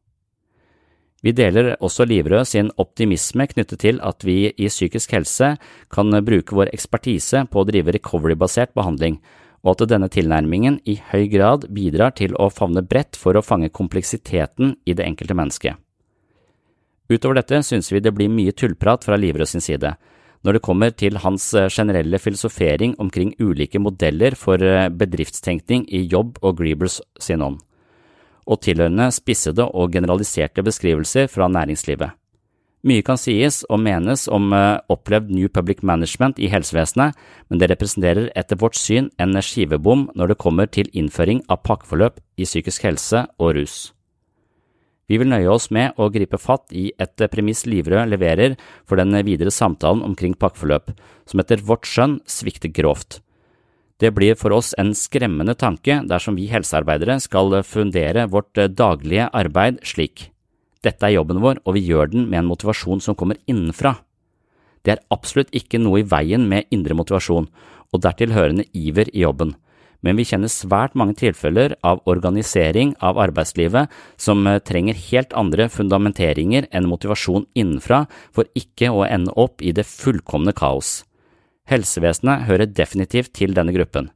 [1.23, 5.53] Vi deler også Livrød sin optimisme knyttet til at vi i psykisk helse
[5.91, 9.19] kan bruke vår ekspertise på å drive recovery-basert behandling,
[9.63, 13.71] og at denne tilnærmingen i høy grad bidrar til å favne bredt for å fange
[13.71, 15.79] kompleksiteten i det enkelte mennesket.
[17.11, 19.93] Utover dette synes vi det blir mye tullprat fra Livrød sin side,
[20.43, 26.03] når det kommer til hans eh, generelle filosofering omkring ulike modeller for eh, bedriftstenkning i
[26.11, 27.61] jobb og Greebers sin ånd,
[28.43, 32.11] og tilhørende spissede og generaliserte beskrivelser fra næringslivet.
[32.83, 37.15] Mye kan sies og menes om uh, opplevd New Public Management i helsevesenet,
[37.47, 42.19] men det representerer etter vårt syn en skivebom når det kommer til innføring av pakkeforløp
[42.35, 43.77] i psykisk helse og rus.
[45.07, 49.15] Vi vil nøye oss med å gripe fatt i et premiss Livrød leverer for den
[49.23, 50.91] videre samtalen omkring pakkeforløp,
[51.23, 53.21] som etter vårt skjønn svikter grovt.
[54.03, 59.79] Det blir for oss en skremmende tanke dersom vi helsearbeidere skal fundere vårt daglige arbeid
[59.87, 60.32] slik.
[60.83, 63.95] Dette er jobben vår, og vi gjør den med en motivasjon som kommer innenfra.
[64.83, 67.47] Det er absolutt ikke noe i veien med indre motivasjon,
[67.93, 69.53] og dertil hørende iver i jobben,
[70.03, 75.69] men vi kjenner svært mange tilfeller av organisering av arbeidslivet som eh, trenger helt andre
[75.71, 78.03] fundamenteringer enn motivasjon innenfra
[78.35, 81.05] for ikke å ende opp i det fullkomne kaos.
[81.71, 84.11] Helsevesenet hører definitivt til denne gruppen.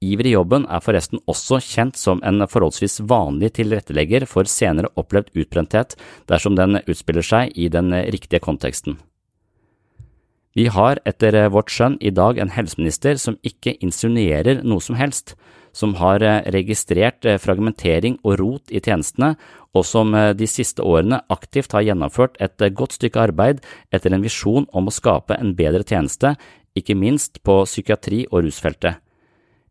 [0.00, 5.34] Iver i jobben er forresten også kjent som en forholdsvis vanlig tilrettelegger for senere opplevd
[5.36, 5.92] utbrenthet
[6.30, 8.96] dersom den utspiller seg i den riktige konteksten.
[10.56, 15.34] Vi har etter vårt skjønn i dag en helseminister som ikke insinuerer noe som helst,
[15.76, 16.24] som har
[16.56, 19.34] registrert fragmentering og rot i tjenestene,
[19.76, 23.60] og som de siste årene aktivt har gjennomført et godt stykke arbeid
[23.92, 26.32] etter en visjon om å skape en bedre tjeneste,
[26.74, 28.96] ikke minst på psykiatri- og rusfeltet.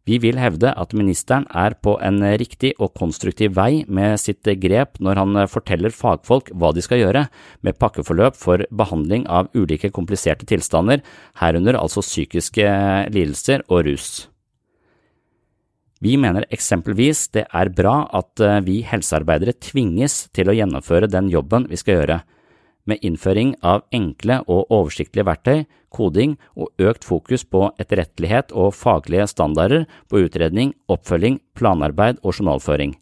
[0.09, 4.97] Vi vil hevde at ministeren er på en riktig og konstruktiv vei med sitt grep
[4.97, 7.27] når han forteller fagfolk hva de skal gjøre
[7.67, 11.03] med pakkeforløp for behandling av ulike kompliserte tilstander,
[11.37, 12.65] herunder altså psykiske
[13.13, 14.09] lidelser og rus.
[16.01, 21.69] Vi mener eksempelvis det er bra at vi helsearbeidere tvinges til å gjennomføre den jobben
[21.69, 22.21] vi skal gjøre
[22.89, 29.29] med innføring av enkle og oversiktlige verktøy, koding og økt fokus på etterrettelighet og faglige
[29.29, 32.97] standarder på utredning, oppfølging, planarbeid og journalføring.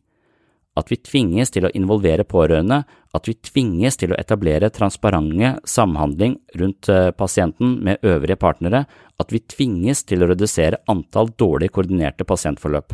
[0.78, 2.84] at vi tvinges til å involvere pårørende,
[3.18, 8.86] at vi tvinges til å etablere transparente samhandling rundt eh, pasienten med øvrige partnere,
[9.18, 12.94] at vi tvinges til å redusere antall dårlig koordinerte pasientforløp.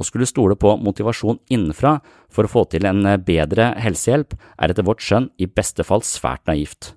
[0.00, 1.98] Å skulle stole på motivasjon innenfra
[2.32, 6.04] for å få til en eh, bedre helsehjelp er etter vårt skjønn i beste fall
[6.06, 6.94] svært naivt.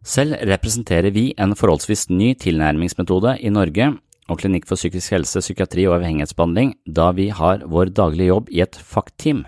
[0.00, 3.92] Selv representerer vi en forholdsvis ny tilnærmingsmetode i Norge
[4.30, 8.62] og Klinikk for psykisk helse, psykiatri og avhengighetsbehandling, da vi har vår daglige jobb i
[8.64, 9.44] et FACT-team.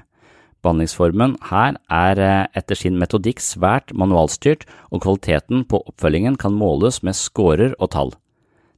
[0.63, 7.01] Behandlingsformen her er eh, etter sin metodikk svært manualstyrt, og kvaliteten på oppfølgingen kan måles
[7.07, 8.13] med scorer og tall.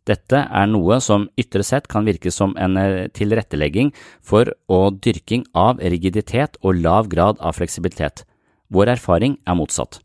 [0.04, 5.46] Dette er noe som ytre sett kan virke som en eh, tilrettelegging for og dyrking
[5.56, 8.26] av rigiditet og lav grad av fleksibilitet.
[8.68, 10.02] Vår erfaring er motsatt.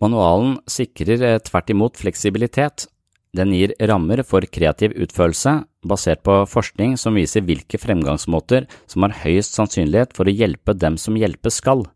[0.00, 2.86] Manualen sikrer eh, tvert imot fleksibilitet,
[3.32, 9.16] den gir rammer for kreativ utførelse, basert på forskning som viser hvilke fremgangsmåter som har
[9.22, 11.86] høyest sannsynlighet for å hjelpe dem som hjelpes skal.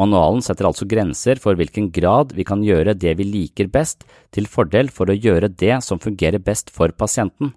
[0.00, 4.48] Manualen setter altså grenser for hvilken grad vi kan gjøre det vi liker best, til
[4.48, 7.52] fordel for å gjøre det som fungerer best for pasienten.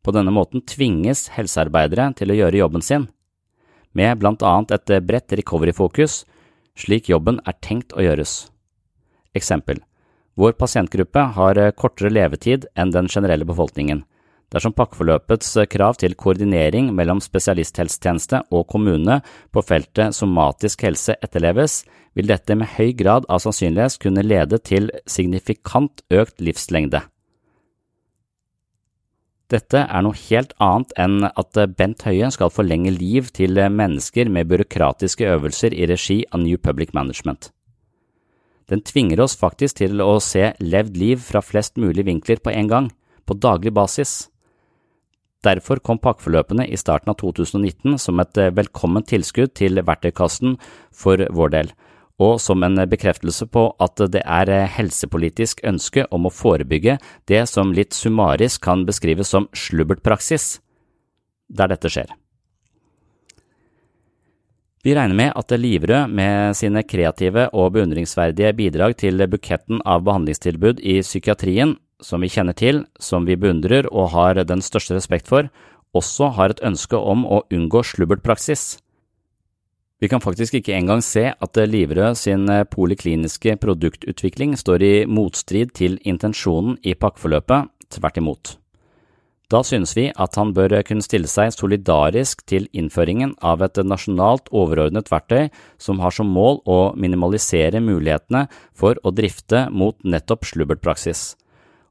[0.00, 3.10] På denne måten tvinges helsearbeidere til å gjøre jobben sin,
[3.92, 6.22] med blant annet et bredt recovery-fokus,
[6.78, 8.46] slik jobben er tenkt å gjøres.
[9.36, 9.82] Eksempel
[10.40, 14.04] vår pasientgruppe har kortere levetid enn den generelle befolkningen.
[14.50, 19.20] Dersom pakkeforløpets krav til koordinering mellom spesialisthelsetjeneste og kommune
[19.54, 21.84] på feltet somatisk helse etterleves,
[22.18, 27.04] vil dette med høy grad av sannsynlighet kunne lede til signifikant økt livslengde.
[29.50, 34.50] Dette er noe helt annet enn at Bent Høie skal forlenge liv til mennesker med
[34.50, 37.50] byråkratiske øvelser i regi av New Public Management.
[38.70, 42.70] Den tvinger oss faktisk til å se levd liv fra flest mulig vinkler på en
[42.70, 42.90] gang,
[43.26, 44.30] på daglig basis.
[45.44, 50.58] Derfor kom pakkeforløpene i starten av 2019 som et eh, velkomment tilskudd til verktøykassen
[50.92, 51.70] for vår del,
[52.20, 56.98] og som en bekreftelse på at det er eh, helsepolitisk ønske om å forebygge
[57.30, 60.58] det som litt summarisk kan beskrives som slubbertpraksis,
[61.48, 62.12] der dette skjer.
[64.84, 70.80] Vi regner med at Livrød med sine kreative og beundringsverdige bidrag til buketten av behandlingstilbud
[70.80, 75.50] i psykiatrien, som vi kjenner til, som vi beundrer og har den største respekt for,
[75.96, 78.78] også har et ønske om å unngå slubbertpraksis.
[80.00, 85.98] Vi kan faktisk ikke engang se at Livrød sin polikliniske produktutvikling står i motstrid til
[86.08, 88.56] intensjonen i pakkeforløpet, tvert imot.
[89.50, 94.46] Da synes vi at han bør kunne stille seg solidarisk til innføringen av et nasjonalt
[94.54, 95.48] overordnet verktøy
[95.82, 98.44] som har som mål å minimalisere mulighetene
[98.78, 101.34] for å drifte mot nettopp slubbertpraksis,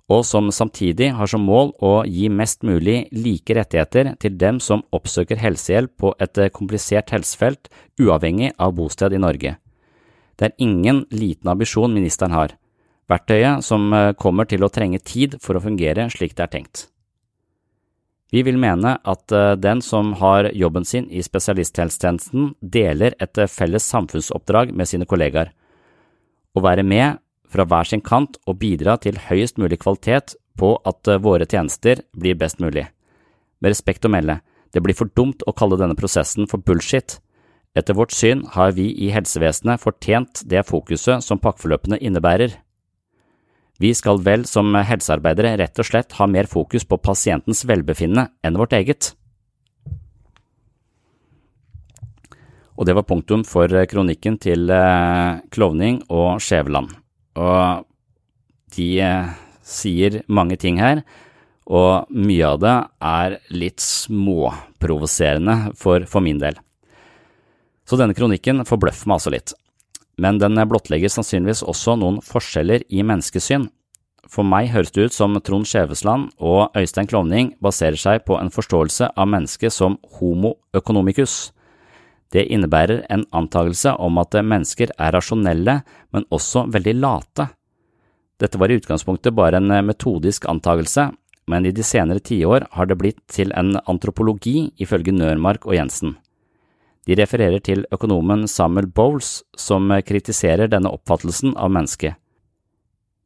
[0.10, 4.84] og som samtidig har som mål å gi mest mulig like rettigheter til dem som
[4.96, 7.70] oppsøker helsehjelp på et komplisert helsefelt,
[8.02, 9.58] uavhengig av bosted i Norge.
[10.36, 12.56] Det er ingen liten ambisjon ministeren har,
[13.12, 16.88] verktøyet som kommer til å trenge tid for å fungere slik det er tenkt.
[18.30, 23.50] Vi vil mene at eh, den som har jobben sin i spesialisthelsetjenesten, deler et eh,
[23.50, 25.50] felles samfunnsoppdrag med sine kollegaer.
[26.54, 27.18] Å være med
[27.50, 32.04] fra hver sin kant og bidra til høyest mulig kvalitet på at eh, våre tjenester
[32.18, 32.86] blir best mulig.
[33.60, 34.40] Med respekt å melde,
[34.74, 37.18] det blir for dumt å kalle denne prosessen for bullshit.
[37.78, 42.56] Etter vårt syn har vi i helsevesenet fortjent det fokuset som pakkeforløpene innebærer.
[43.80, 48.60] Vi skal vel som helsearbeidere rett og slett ha mer fokus på pasientens velbefinnende enn
[48.60, 49.14] vårt eget.
[52.80, 56.99] Og det var punktum for kronikken til eh, Klovning og Skjæveland.
[57.40, 57.86] Og
[58.76, 59.32] de eh,
[59.64, 61.04] sier mange ting her,
[61.70, 62.76] og mye av det
[63.06, 66.58] er litt småprovoserende for, for min del.
[67.86, 69.54] Så denne kronikken forbløffer meg altså litt
[70.20, 73.70] men den blottlegger sannsynligvis også noen forskjeller i menneskesyn.
[74.30, 78.52] For meg høres det ut som Trond Skjevesland og Øystein Klovning baserer seg på en
[78.54, 81.50] forståelse av mennesket som homo economicus.
[82.30, 85.80] Det innebærer en antakelse om at mennesker er rasjonelle,
[86.14, 87.48] men også veldig late.
[88.40, 91.10] Dette var i utgangspunktet bare en metodisk antakelse,
[91.50, 96.16] men i de senere tiår har det blitt til en antropologi, ifølge Nørmark og Jensen.
[97.10, 102.14] De refererer til økonomen Samuel Bowles, som kritiserer denne oppfattelsen av mennesket.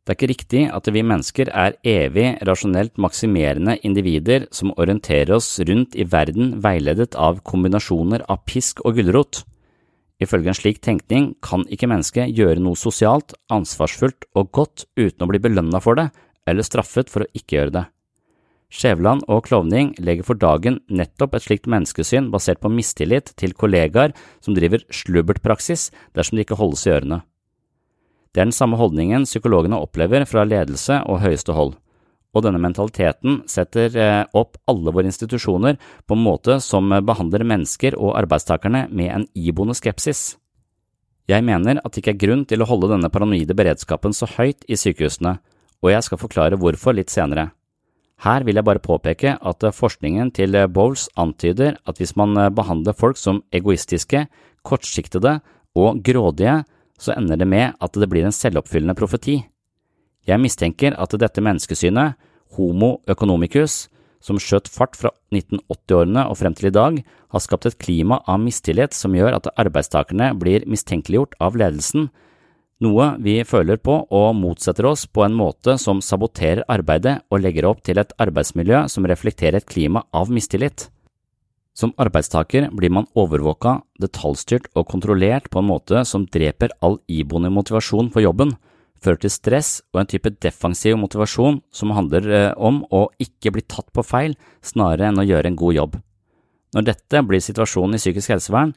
[0.03, 5.47] Det er ikke riktig at vi mennesker er evig rasjonelt maksimerende individer som orienterer oss
[5.63, 9.45] rundt i verden veiledet av kombinasjoner av pisk og gulrot.
[10.19, 15.31] Ifølge en slik tenkning kan ikke mennesket gjøre noe sosialt, ansvarsfullt og godt uten å
[15.31, 16.09] bli belønna for det,
[16.43, 17.87] eller straffet for å ikke gjøre det.
[18.73, 24.11] Skjæveland og klovning legger for dagen nettopp et slikt menneskesyn basert på mistillit til kollegaer
[24.43, 27.23] som driver slubbertpraksis dersom de ikke holdes i ørene.
[28.33, 31.75] Det er den samme holdningen psykologene opplever fra ledelse og høyeste hold,
[32.33, 37.93] og denne mentaliteten setter eh, opp alle våre institusjoner på en måte som behandler mennesker
[37.99, 40.33] og arbeidstakerne med en iboende skepsis.
[41.29, 44.65] Jeg mener at det ikke er grunn til å holde denne paranoide beredskapen så høyt
[44.67, 45.37] i sykehusene,
[45.85, 47.51] og jeg skal forklare hvorfor litt senere.
[48.23, 53.19] Her vil jeg bare påpeke at forskningen til Bowles antyder at hvis man behandler folk
[53.19, 54.25] som egoistiske,
[54.63, 55.37] kortsiktede
[55.75, 56.63] og grådige,
[57.03, 59.41] så ender det med at det blir en selvoppfyllende profeti.
[60.23, 62.15] Jeg mistenker at dette menneskesynet,
[62.55, 63.87] homo economicus,
[64.23, 68.39] som skjøt fart fra 1980-årene og frem til i dag, har skapt et klima av
[68.39, 72.07] mistillit som gjør at arbeidstakerne blir mistenkeliggjort av ledelsen,
[72.83, 77.67] noe vi føler på og motsetter oss på en måte som saboterer arbeidet og legger
[77.69, 80.89] opp til et arbeidsmiljø som reflekterer et klima av mistillit.
[81.73, 87.49] Som arbeidstaker blir man overvåka, detaljstyrt og kontrollert på en måte som dreper all iboende
[87.53, 88.53] motivasjon for jobben,
[89.03, 93.65] fører til stress og en type defensiv motivasjon som handler eh, om å ikke bli
[93.65, 95.97] tatt på feil snarere enn å gjøre en god jobb.
[96.73, 98.73] Når dette blir situasjonen i psykisk helsevern,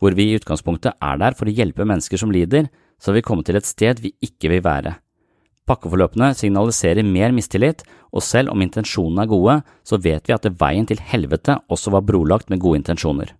[0.00, 2.68] hvor vi i utgangspunktet er der for å hjelpe mennesker som lider,
[3.00, 4.98] så har vi kommet til et sted vi ikke vil være.
[5.70, 10.88] Pakkeforløpene signaliserer mer mistillit, og selv om intensjonene er gode, så vet vi at veien
[10.88, 13.30] til helvete også var brolagt med gode intensjoner.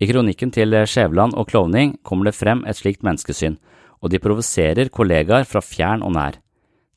[0.00, 3.58] I kronikken til Skjæveland og klovning kommer det frem et slikt menneskesyn,
[4.00, 6.38] og de provoserer kollegaer fra fjern og nær.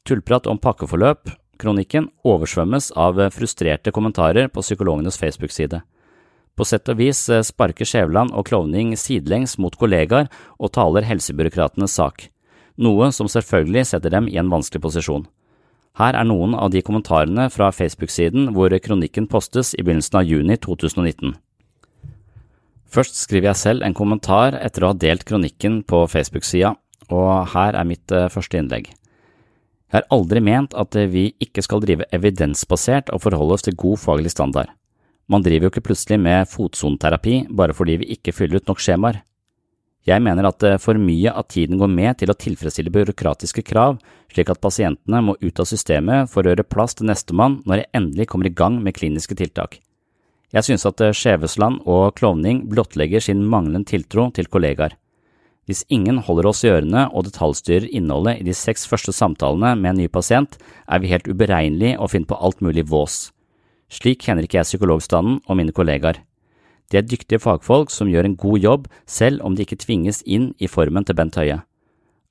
[0.08, 5.82] Tullprat om pakkeforløp, kronikken, oversvømmes av frustrerte kommentarer på psykologenes Facebook-side.
[6.56, 10.30] På sett og vis eh, sparker Skjæveland og klovning sidelengs mot kollegaer
[10.60, 12.28] og taler helsebyråkratenes sak,
[12.84, 15.28] noe som selvfølgelig setter dem i en vanskelig posisjon.
[16.00, 20.56] Her er noen av de kommentarene fra Facebook-siden hvor kronikken postes i begynnelsen av juni
[20.58, 21.36] 2019.
[22.92, 26.74] Først skriver jeg selv en kommentar etter å ha delt kronikken på Facebook-sida,
[27.12, 28.90] og her er mitt eh, første innlegg.
[29.92, 34.00] Jeg har aldri ment at vi ikke skal drive evidensbasert og forholde oss til god
[34.00, 34.72] faglig standard.
[35.32, 39.20] Man driver jo ikke plutselig med fotsoneterapi bare fordi vi ikke fyller ut nok skjemaer.
[40.08, 44.00] Jeg mener at eh, for mye av tiden går med til å tilfredsstille byråkratiske krav,
[44.34, 47.92] slik at pasientene må ut av systemet for å gjøre plass til nestemann når jeg
[48.00, 49.78] endelig kommer i gang med kliniske tiltak.
[50.52, 54.98] Jeg synes at eh, Skjevesland og klovning blottlegger sin manglende tiltro til kollegaer.
[55.70, 59.94] Hvis ingen holder oss i ørene og detaljstyrer innholdet i de seks første samtalene med
[59.94, 60.58] en ny pasient,
[60.90, 63.30] er vi helt uberegnelige og finner på alt mulig vås.
[63.92, 66.24] Slik kjenner ikke jeg psykologstanden og mine kollegaer.
[66.92, 70.52] De er dyktige fagfolk som gjør en god jobb selv om de ikke tvinges inn
[70.60, 71.62] i formen til Bent Høie.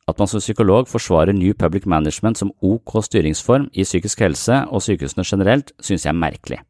[0.09, 4.83] At man som psykolog forsvarer New Public Management som ok styringsform i psykisk helse og
[4.85, 6.61] sykehusene generelt, synes jeg er merkelig.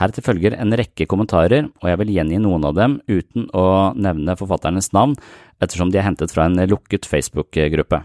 [0.00, 4.38] Heretter følger en rekke kommentarer, og jeg vil gjengi noen av dem uten å nevne
[4.40, 5.14] forfatternes navn,
[5.62, 8.00] ettersom de er hentet fra en lukket Facebook-gruppe.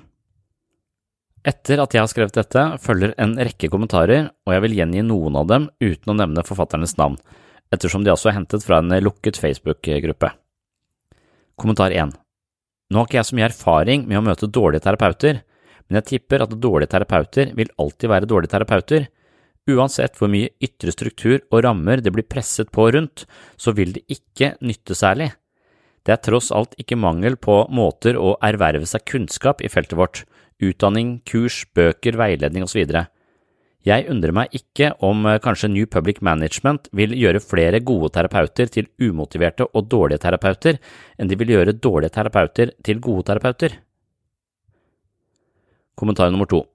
[1.47, 5.39] Etter at jeg har skrevet dette, følger en rekke kommentarer, og jeg vil gjengi noen
[5.39, 7.15] av dem uten å nevne forfatternes navn,
[7.74, 10.32] ettersom de også er hentet fra en lukket Facebook-gruppe.
[11.57, 12.13] Kommentar 1
[12.88, 15.41] Nå har ikke jeg så mye erfaring med å møte dårlige terapeuter,
[15.88, 19.07] men jeg tipper at dårlige terapeuter vil alltid være dårlige terapeuter.
[19.68, 23.26] Uansett hvor mye ytre struktur og rammer det blir presset på rundt,
[23.59, 25.34] så vil det ikke nytte særlig.
[26.07, 30.24] Det er tross alt ikke mangel på måter å erverve seg kunnskap i feltet vårt,
[30.63, 32.86] utdanning, kurs, bøker, veiledning osv.
[33.88, 38.71] Jeg undrer meg ikke om eh, kanskje New Public Management vil gjøre flere gode terapeuter
[38.73, 40.79] til umotiverte og dårlige terapeuter
[41.15, 43.77] enn de vil gjøre dårlige terapeuter til gode terapeuter.
[45.97, 46.65] Kommentar nummer to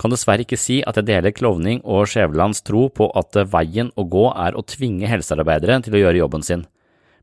[0.00, 4.06] Kan dessverre ikke si at jeg deler Klovning og Skjævelands tro på at veien å
[4.08, 6.64] gå er å tvinge helsearbeidere til å gjøre jobben sin.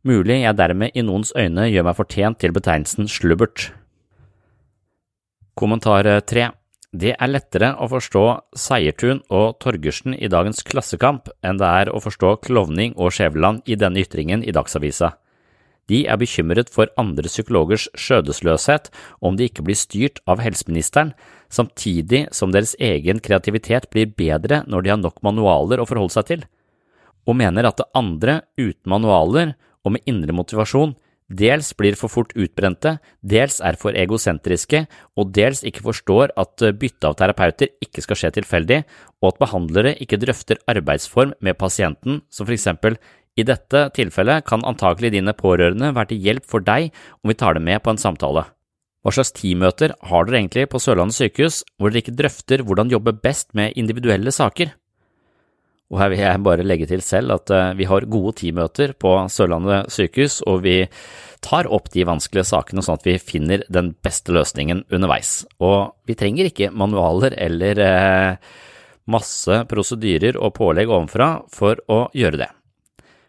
[0.07, 3.73] Mulig jeg dermed i noens øyne gjør meg fortjent til betegnelsen slubbert.
[5.59, 6.53] Kommentar tre.
[6.89, 8.21] Det er lettere å forstå
[8.57, 13.77] Seiertun og Torgersen i dagens Klassekamp enn det er å forstå Klovning og Skjæveland i
[13.77, 15.11] denne ytringen i Dagsavisa.
[15.85, 18.89] De er bekymret for andre psykologers skjødesløshet
[19.21, 21.13] om de ikke blir styrt av helseministeren,
[21.49, 26.25] samtidig som deres egen kreativitet blir bedre når de har nok manualer å forholde seg
[26.25, 26.45] til,
[27.29, 29.53] og mener at det andre uten manualer
[29.85, 30.97] og med indre motivasjon
[31.29, 34.83] dels blir for fort utbrente, dels er for egosentriske,
[35.15, 38.81] og dels ikke forstår at eh, bytte av terapeuter ikke skal skje tilfeldig,
[39.21, 42.97] og at behandlere ikke drøfter arbeidsform med pasienten, som for eksempel
[43.39, 46.89] i dette tilfellet kan antakelig dine pårørende være til hjelp for deg
[47.21, 48.47] om vi tar det med på en samtale.
[48.99, 53.15] Hva slags teammøter har dere egentlig på Sørlandet sykehus hvor dere ikke drøfter hvordan jobbe
[53.23, 54.73] best med individuelle saker?
[55.89, 59.15] Og her vil jeg bare legge til selv at eh, vi har gode teammøter på
[59.33, 60.83] Sørlandet sykehus, og vi
[61.41, 65.43] tar opp de vanskelige sakene sånn at vi finner den beste løsningen underveis.
[65.57, 68.55] Og vi trenger ikke manualer eller eh,
[69.09, 72.51] masse prosedyrer og pålegg ovenfra for å gjøre det,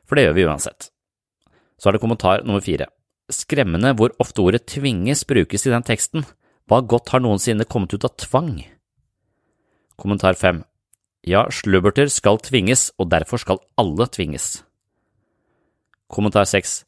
[0.04, 0.90] for det gjør vi uansett.
[1.80, 2.90] Så er det kommentar nummer fire.
[3.32, 6.26] Skremmende hvor ofte ordet tvinges brukes i den teksten.
[6.68, 8.58] Hva godt har noensinne kommet ut av tvang?
[9.96, 10.60] Kommentar fem.
[11.26, 14.62] Ja, slubberter skal tvinges, og derfor skal alle tvinges.
[16.10, 16.84] Kommentar 6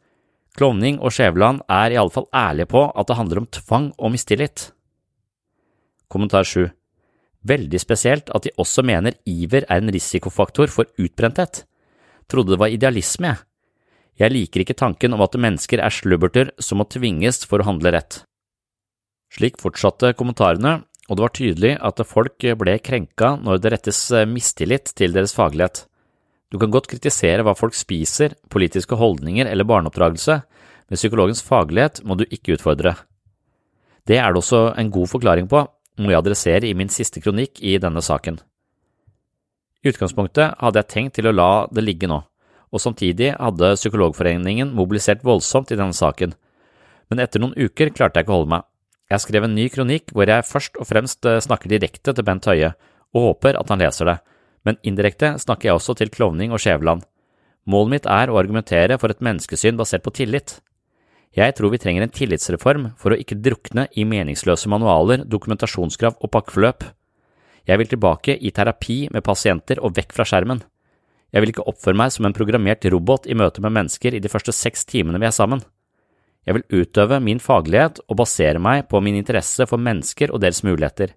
[0.56, 4.12] Klovning og Skjæveland er i alle fall ærlige på at det handler om tvang og
[4.12, 4.72] mistillit.
[6.08, 6.70] Kommentar 7
[7.42, 11.64] Veldig spesielt at de også mener iver er en risikofaktor for utbrenthet.
[12.30, 13.48] Trodde det var idealisme, jeg.
[14.20, 17.94] Jeg liker ikke tanken om at mennesker er slubberter som må tvinges for å handle
[17.94, 18.20] rett.
[19.32, 23.98] Slik fortsatte kommentarene, og det var tydelig at folk ble krenka når det rettes
[24.30, 25.82] mistillit til deres faglighet.
[26.48, 30.38] Du kan godt kritisere hva folk spiser, politiske holdninger eller barneoppdragelse,
[30.88, 32.96] men psykologens faglighet må du ikke utfordre.
[34.08, 35.66] Det er det også en god forklaring på,
[36.00, 38.40] noe jeg adresserer i min siste kronikk i denne saken.
[39.84, 42.22] I utgangspunktet hadde jeg tenkt til å la det ligge nå
[42.72, 46.32] og samtidig hadde Psykologforeningen mobilisert voldsomt i denne saken,
[47.12, 48.68] men etter noen uker klarte jeg ikke å holde meg.
[49.12, 52.46] Jeg skrev en ny kronikk hvor jeg først og fremst eh, snakker direkte til Bent
[52.48, 52.72] Høie,
[53.12, 54.18] og håper at han leser det,
[54.64, 57.04] men indirekte snakker jeg også til Klovning og Skjæveland.
[57.68, 60.56] Målet mitt er å argumentere for et menneskesyn basert på tillit.
[61.36, 66.32] Jeg tror vi trenger en tillitsreform for å ikke drukne i meningsløse manualer, dokumentasjonskrav og
[66.32, 66.88] pakkeforløp.
[67.68, 70.64] Jeg vil tilbake i terapi med pasienter og vekk fra skjermen.
[71.32, 74.32] Jeg vil ikke oppføre meg som en programmert robot i møte med mennesker i de
[74.32, 75.62] første seks timene vi er sammen.
[76.42, 80.64] Jeg vil utøve min faglighet og basere meg på min interesse for mennesker og deres
[80.66, 81.14] muligheter.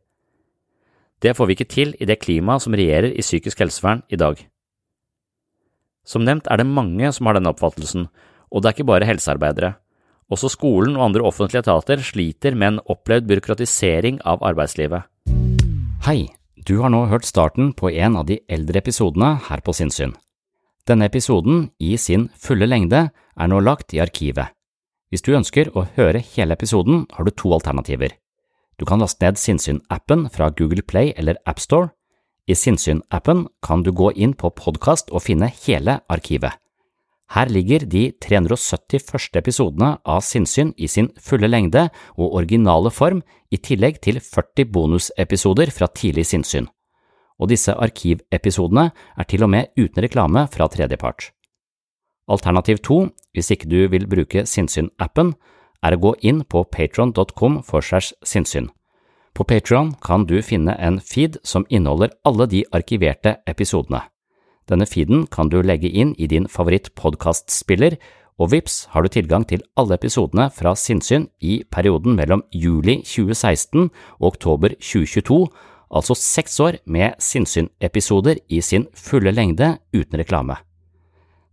[1.21, 4.37] Det får vi ikke til i det klimaet som regjerer i psykisk helsevern i dag.
[6.05, 8.05] Som nevnt er det mange som har denne oppfattelsen,
[8.53, 9.73] og det er ikke bare helsearbeidere.
[10.29, 15.05] Også skolen og andre offentlige etater sliter med en opplevd byråkratisering av arbeidslivet.
[16.05, 16.29] Hei,
[16.65, 20.13] du har nå hørt starten på en av de eldre episodene her på Sinnsyn.
[20.85, 24.54] Denne episoden, i sin fulle lengde, er nå lagt i arkivet.
[25.13, 28.15] Hvis du ønsker å høre hele episoden, har du to alternativer.
[28.79, 31.93] Du kan laste ned Sinnsyn-appen fra Google Play eller AppStore.
[32.47, 36.57] I Sinnsyn-appen kan du gå inn på podkast og finne hele arkivet.
[37.33, 41.87] Her ligger de 370 første episodene av Sinnsyn i sin fulle lengde
[42.17, 46.67] og originale form, i tillegg til 40 bonusepisoder fra tidlig sinnssyn.
[47.39, 51.31] Og disse arkivepisodene er til og med uten reklame fra tredjepart.
[52.31, 55.35] Alternativ to, hvis ikke du vil bruke Sinnsyn-appen,
[55.85, 58.71] er å gå inn på patron.com for segs sinnssyn.
[59.35, 64.05] På Patron kan du finne en feed som inneholder alle de arkiverte episodene.
[64.65, 67.99] Denne feeden kan du legge inn i din favoritt-podkastspiller,
[68.39, 73.91] og vips har du tilgang til alle episodene fra Sinnsyn i perioden mellom juli 2016
[74.19, 75.45] og oktober 2022,
[75.91, 80.57] altså seks år med Sinnsyn-episoder i sin fulle lengde uten reklame.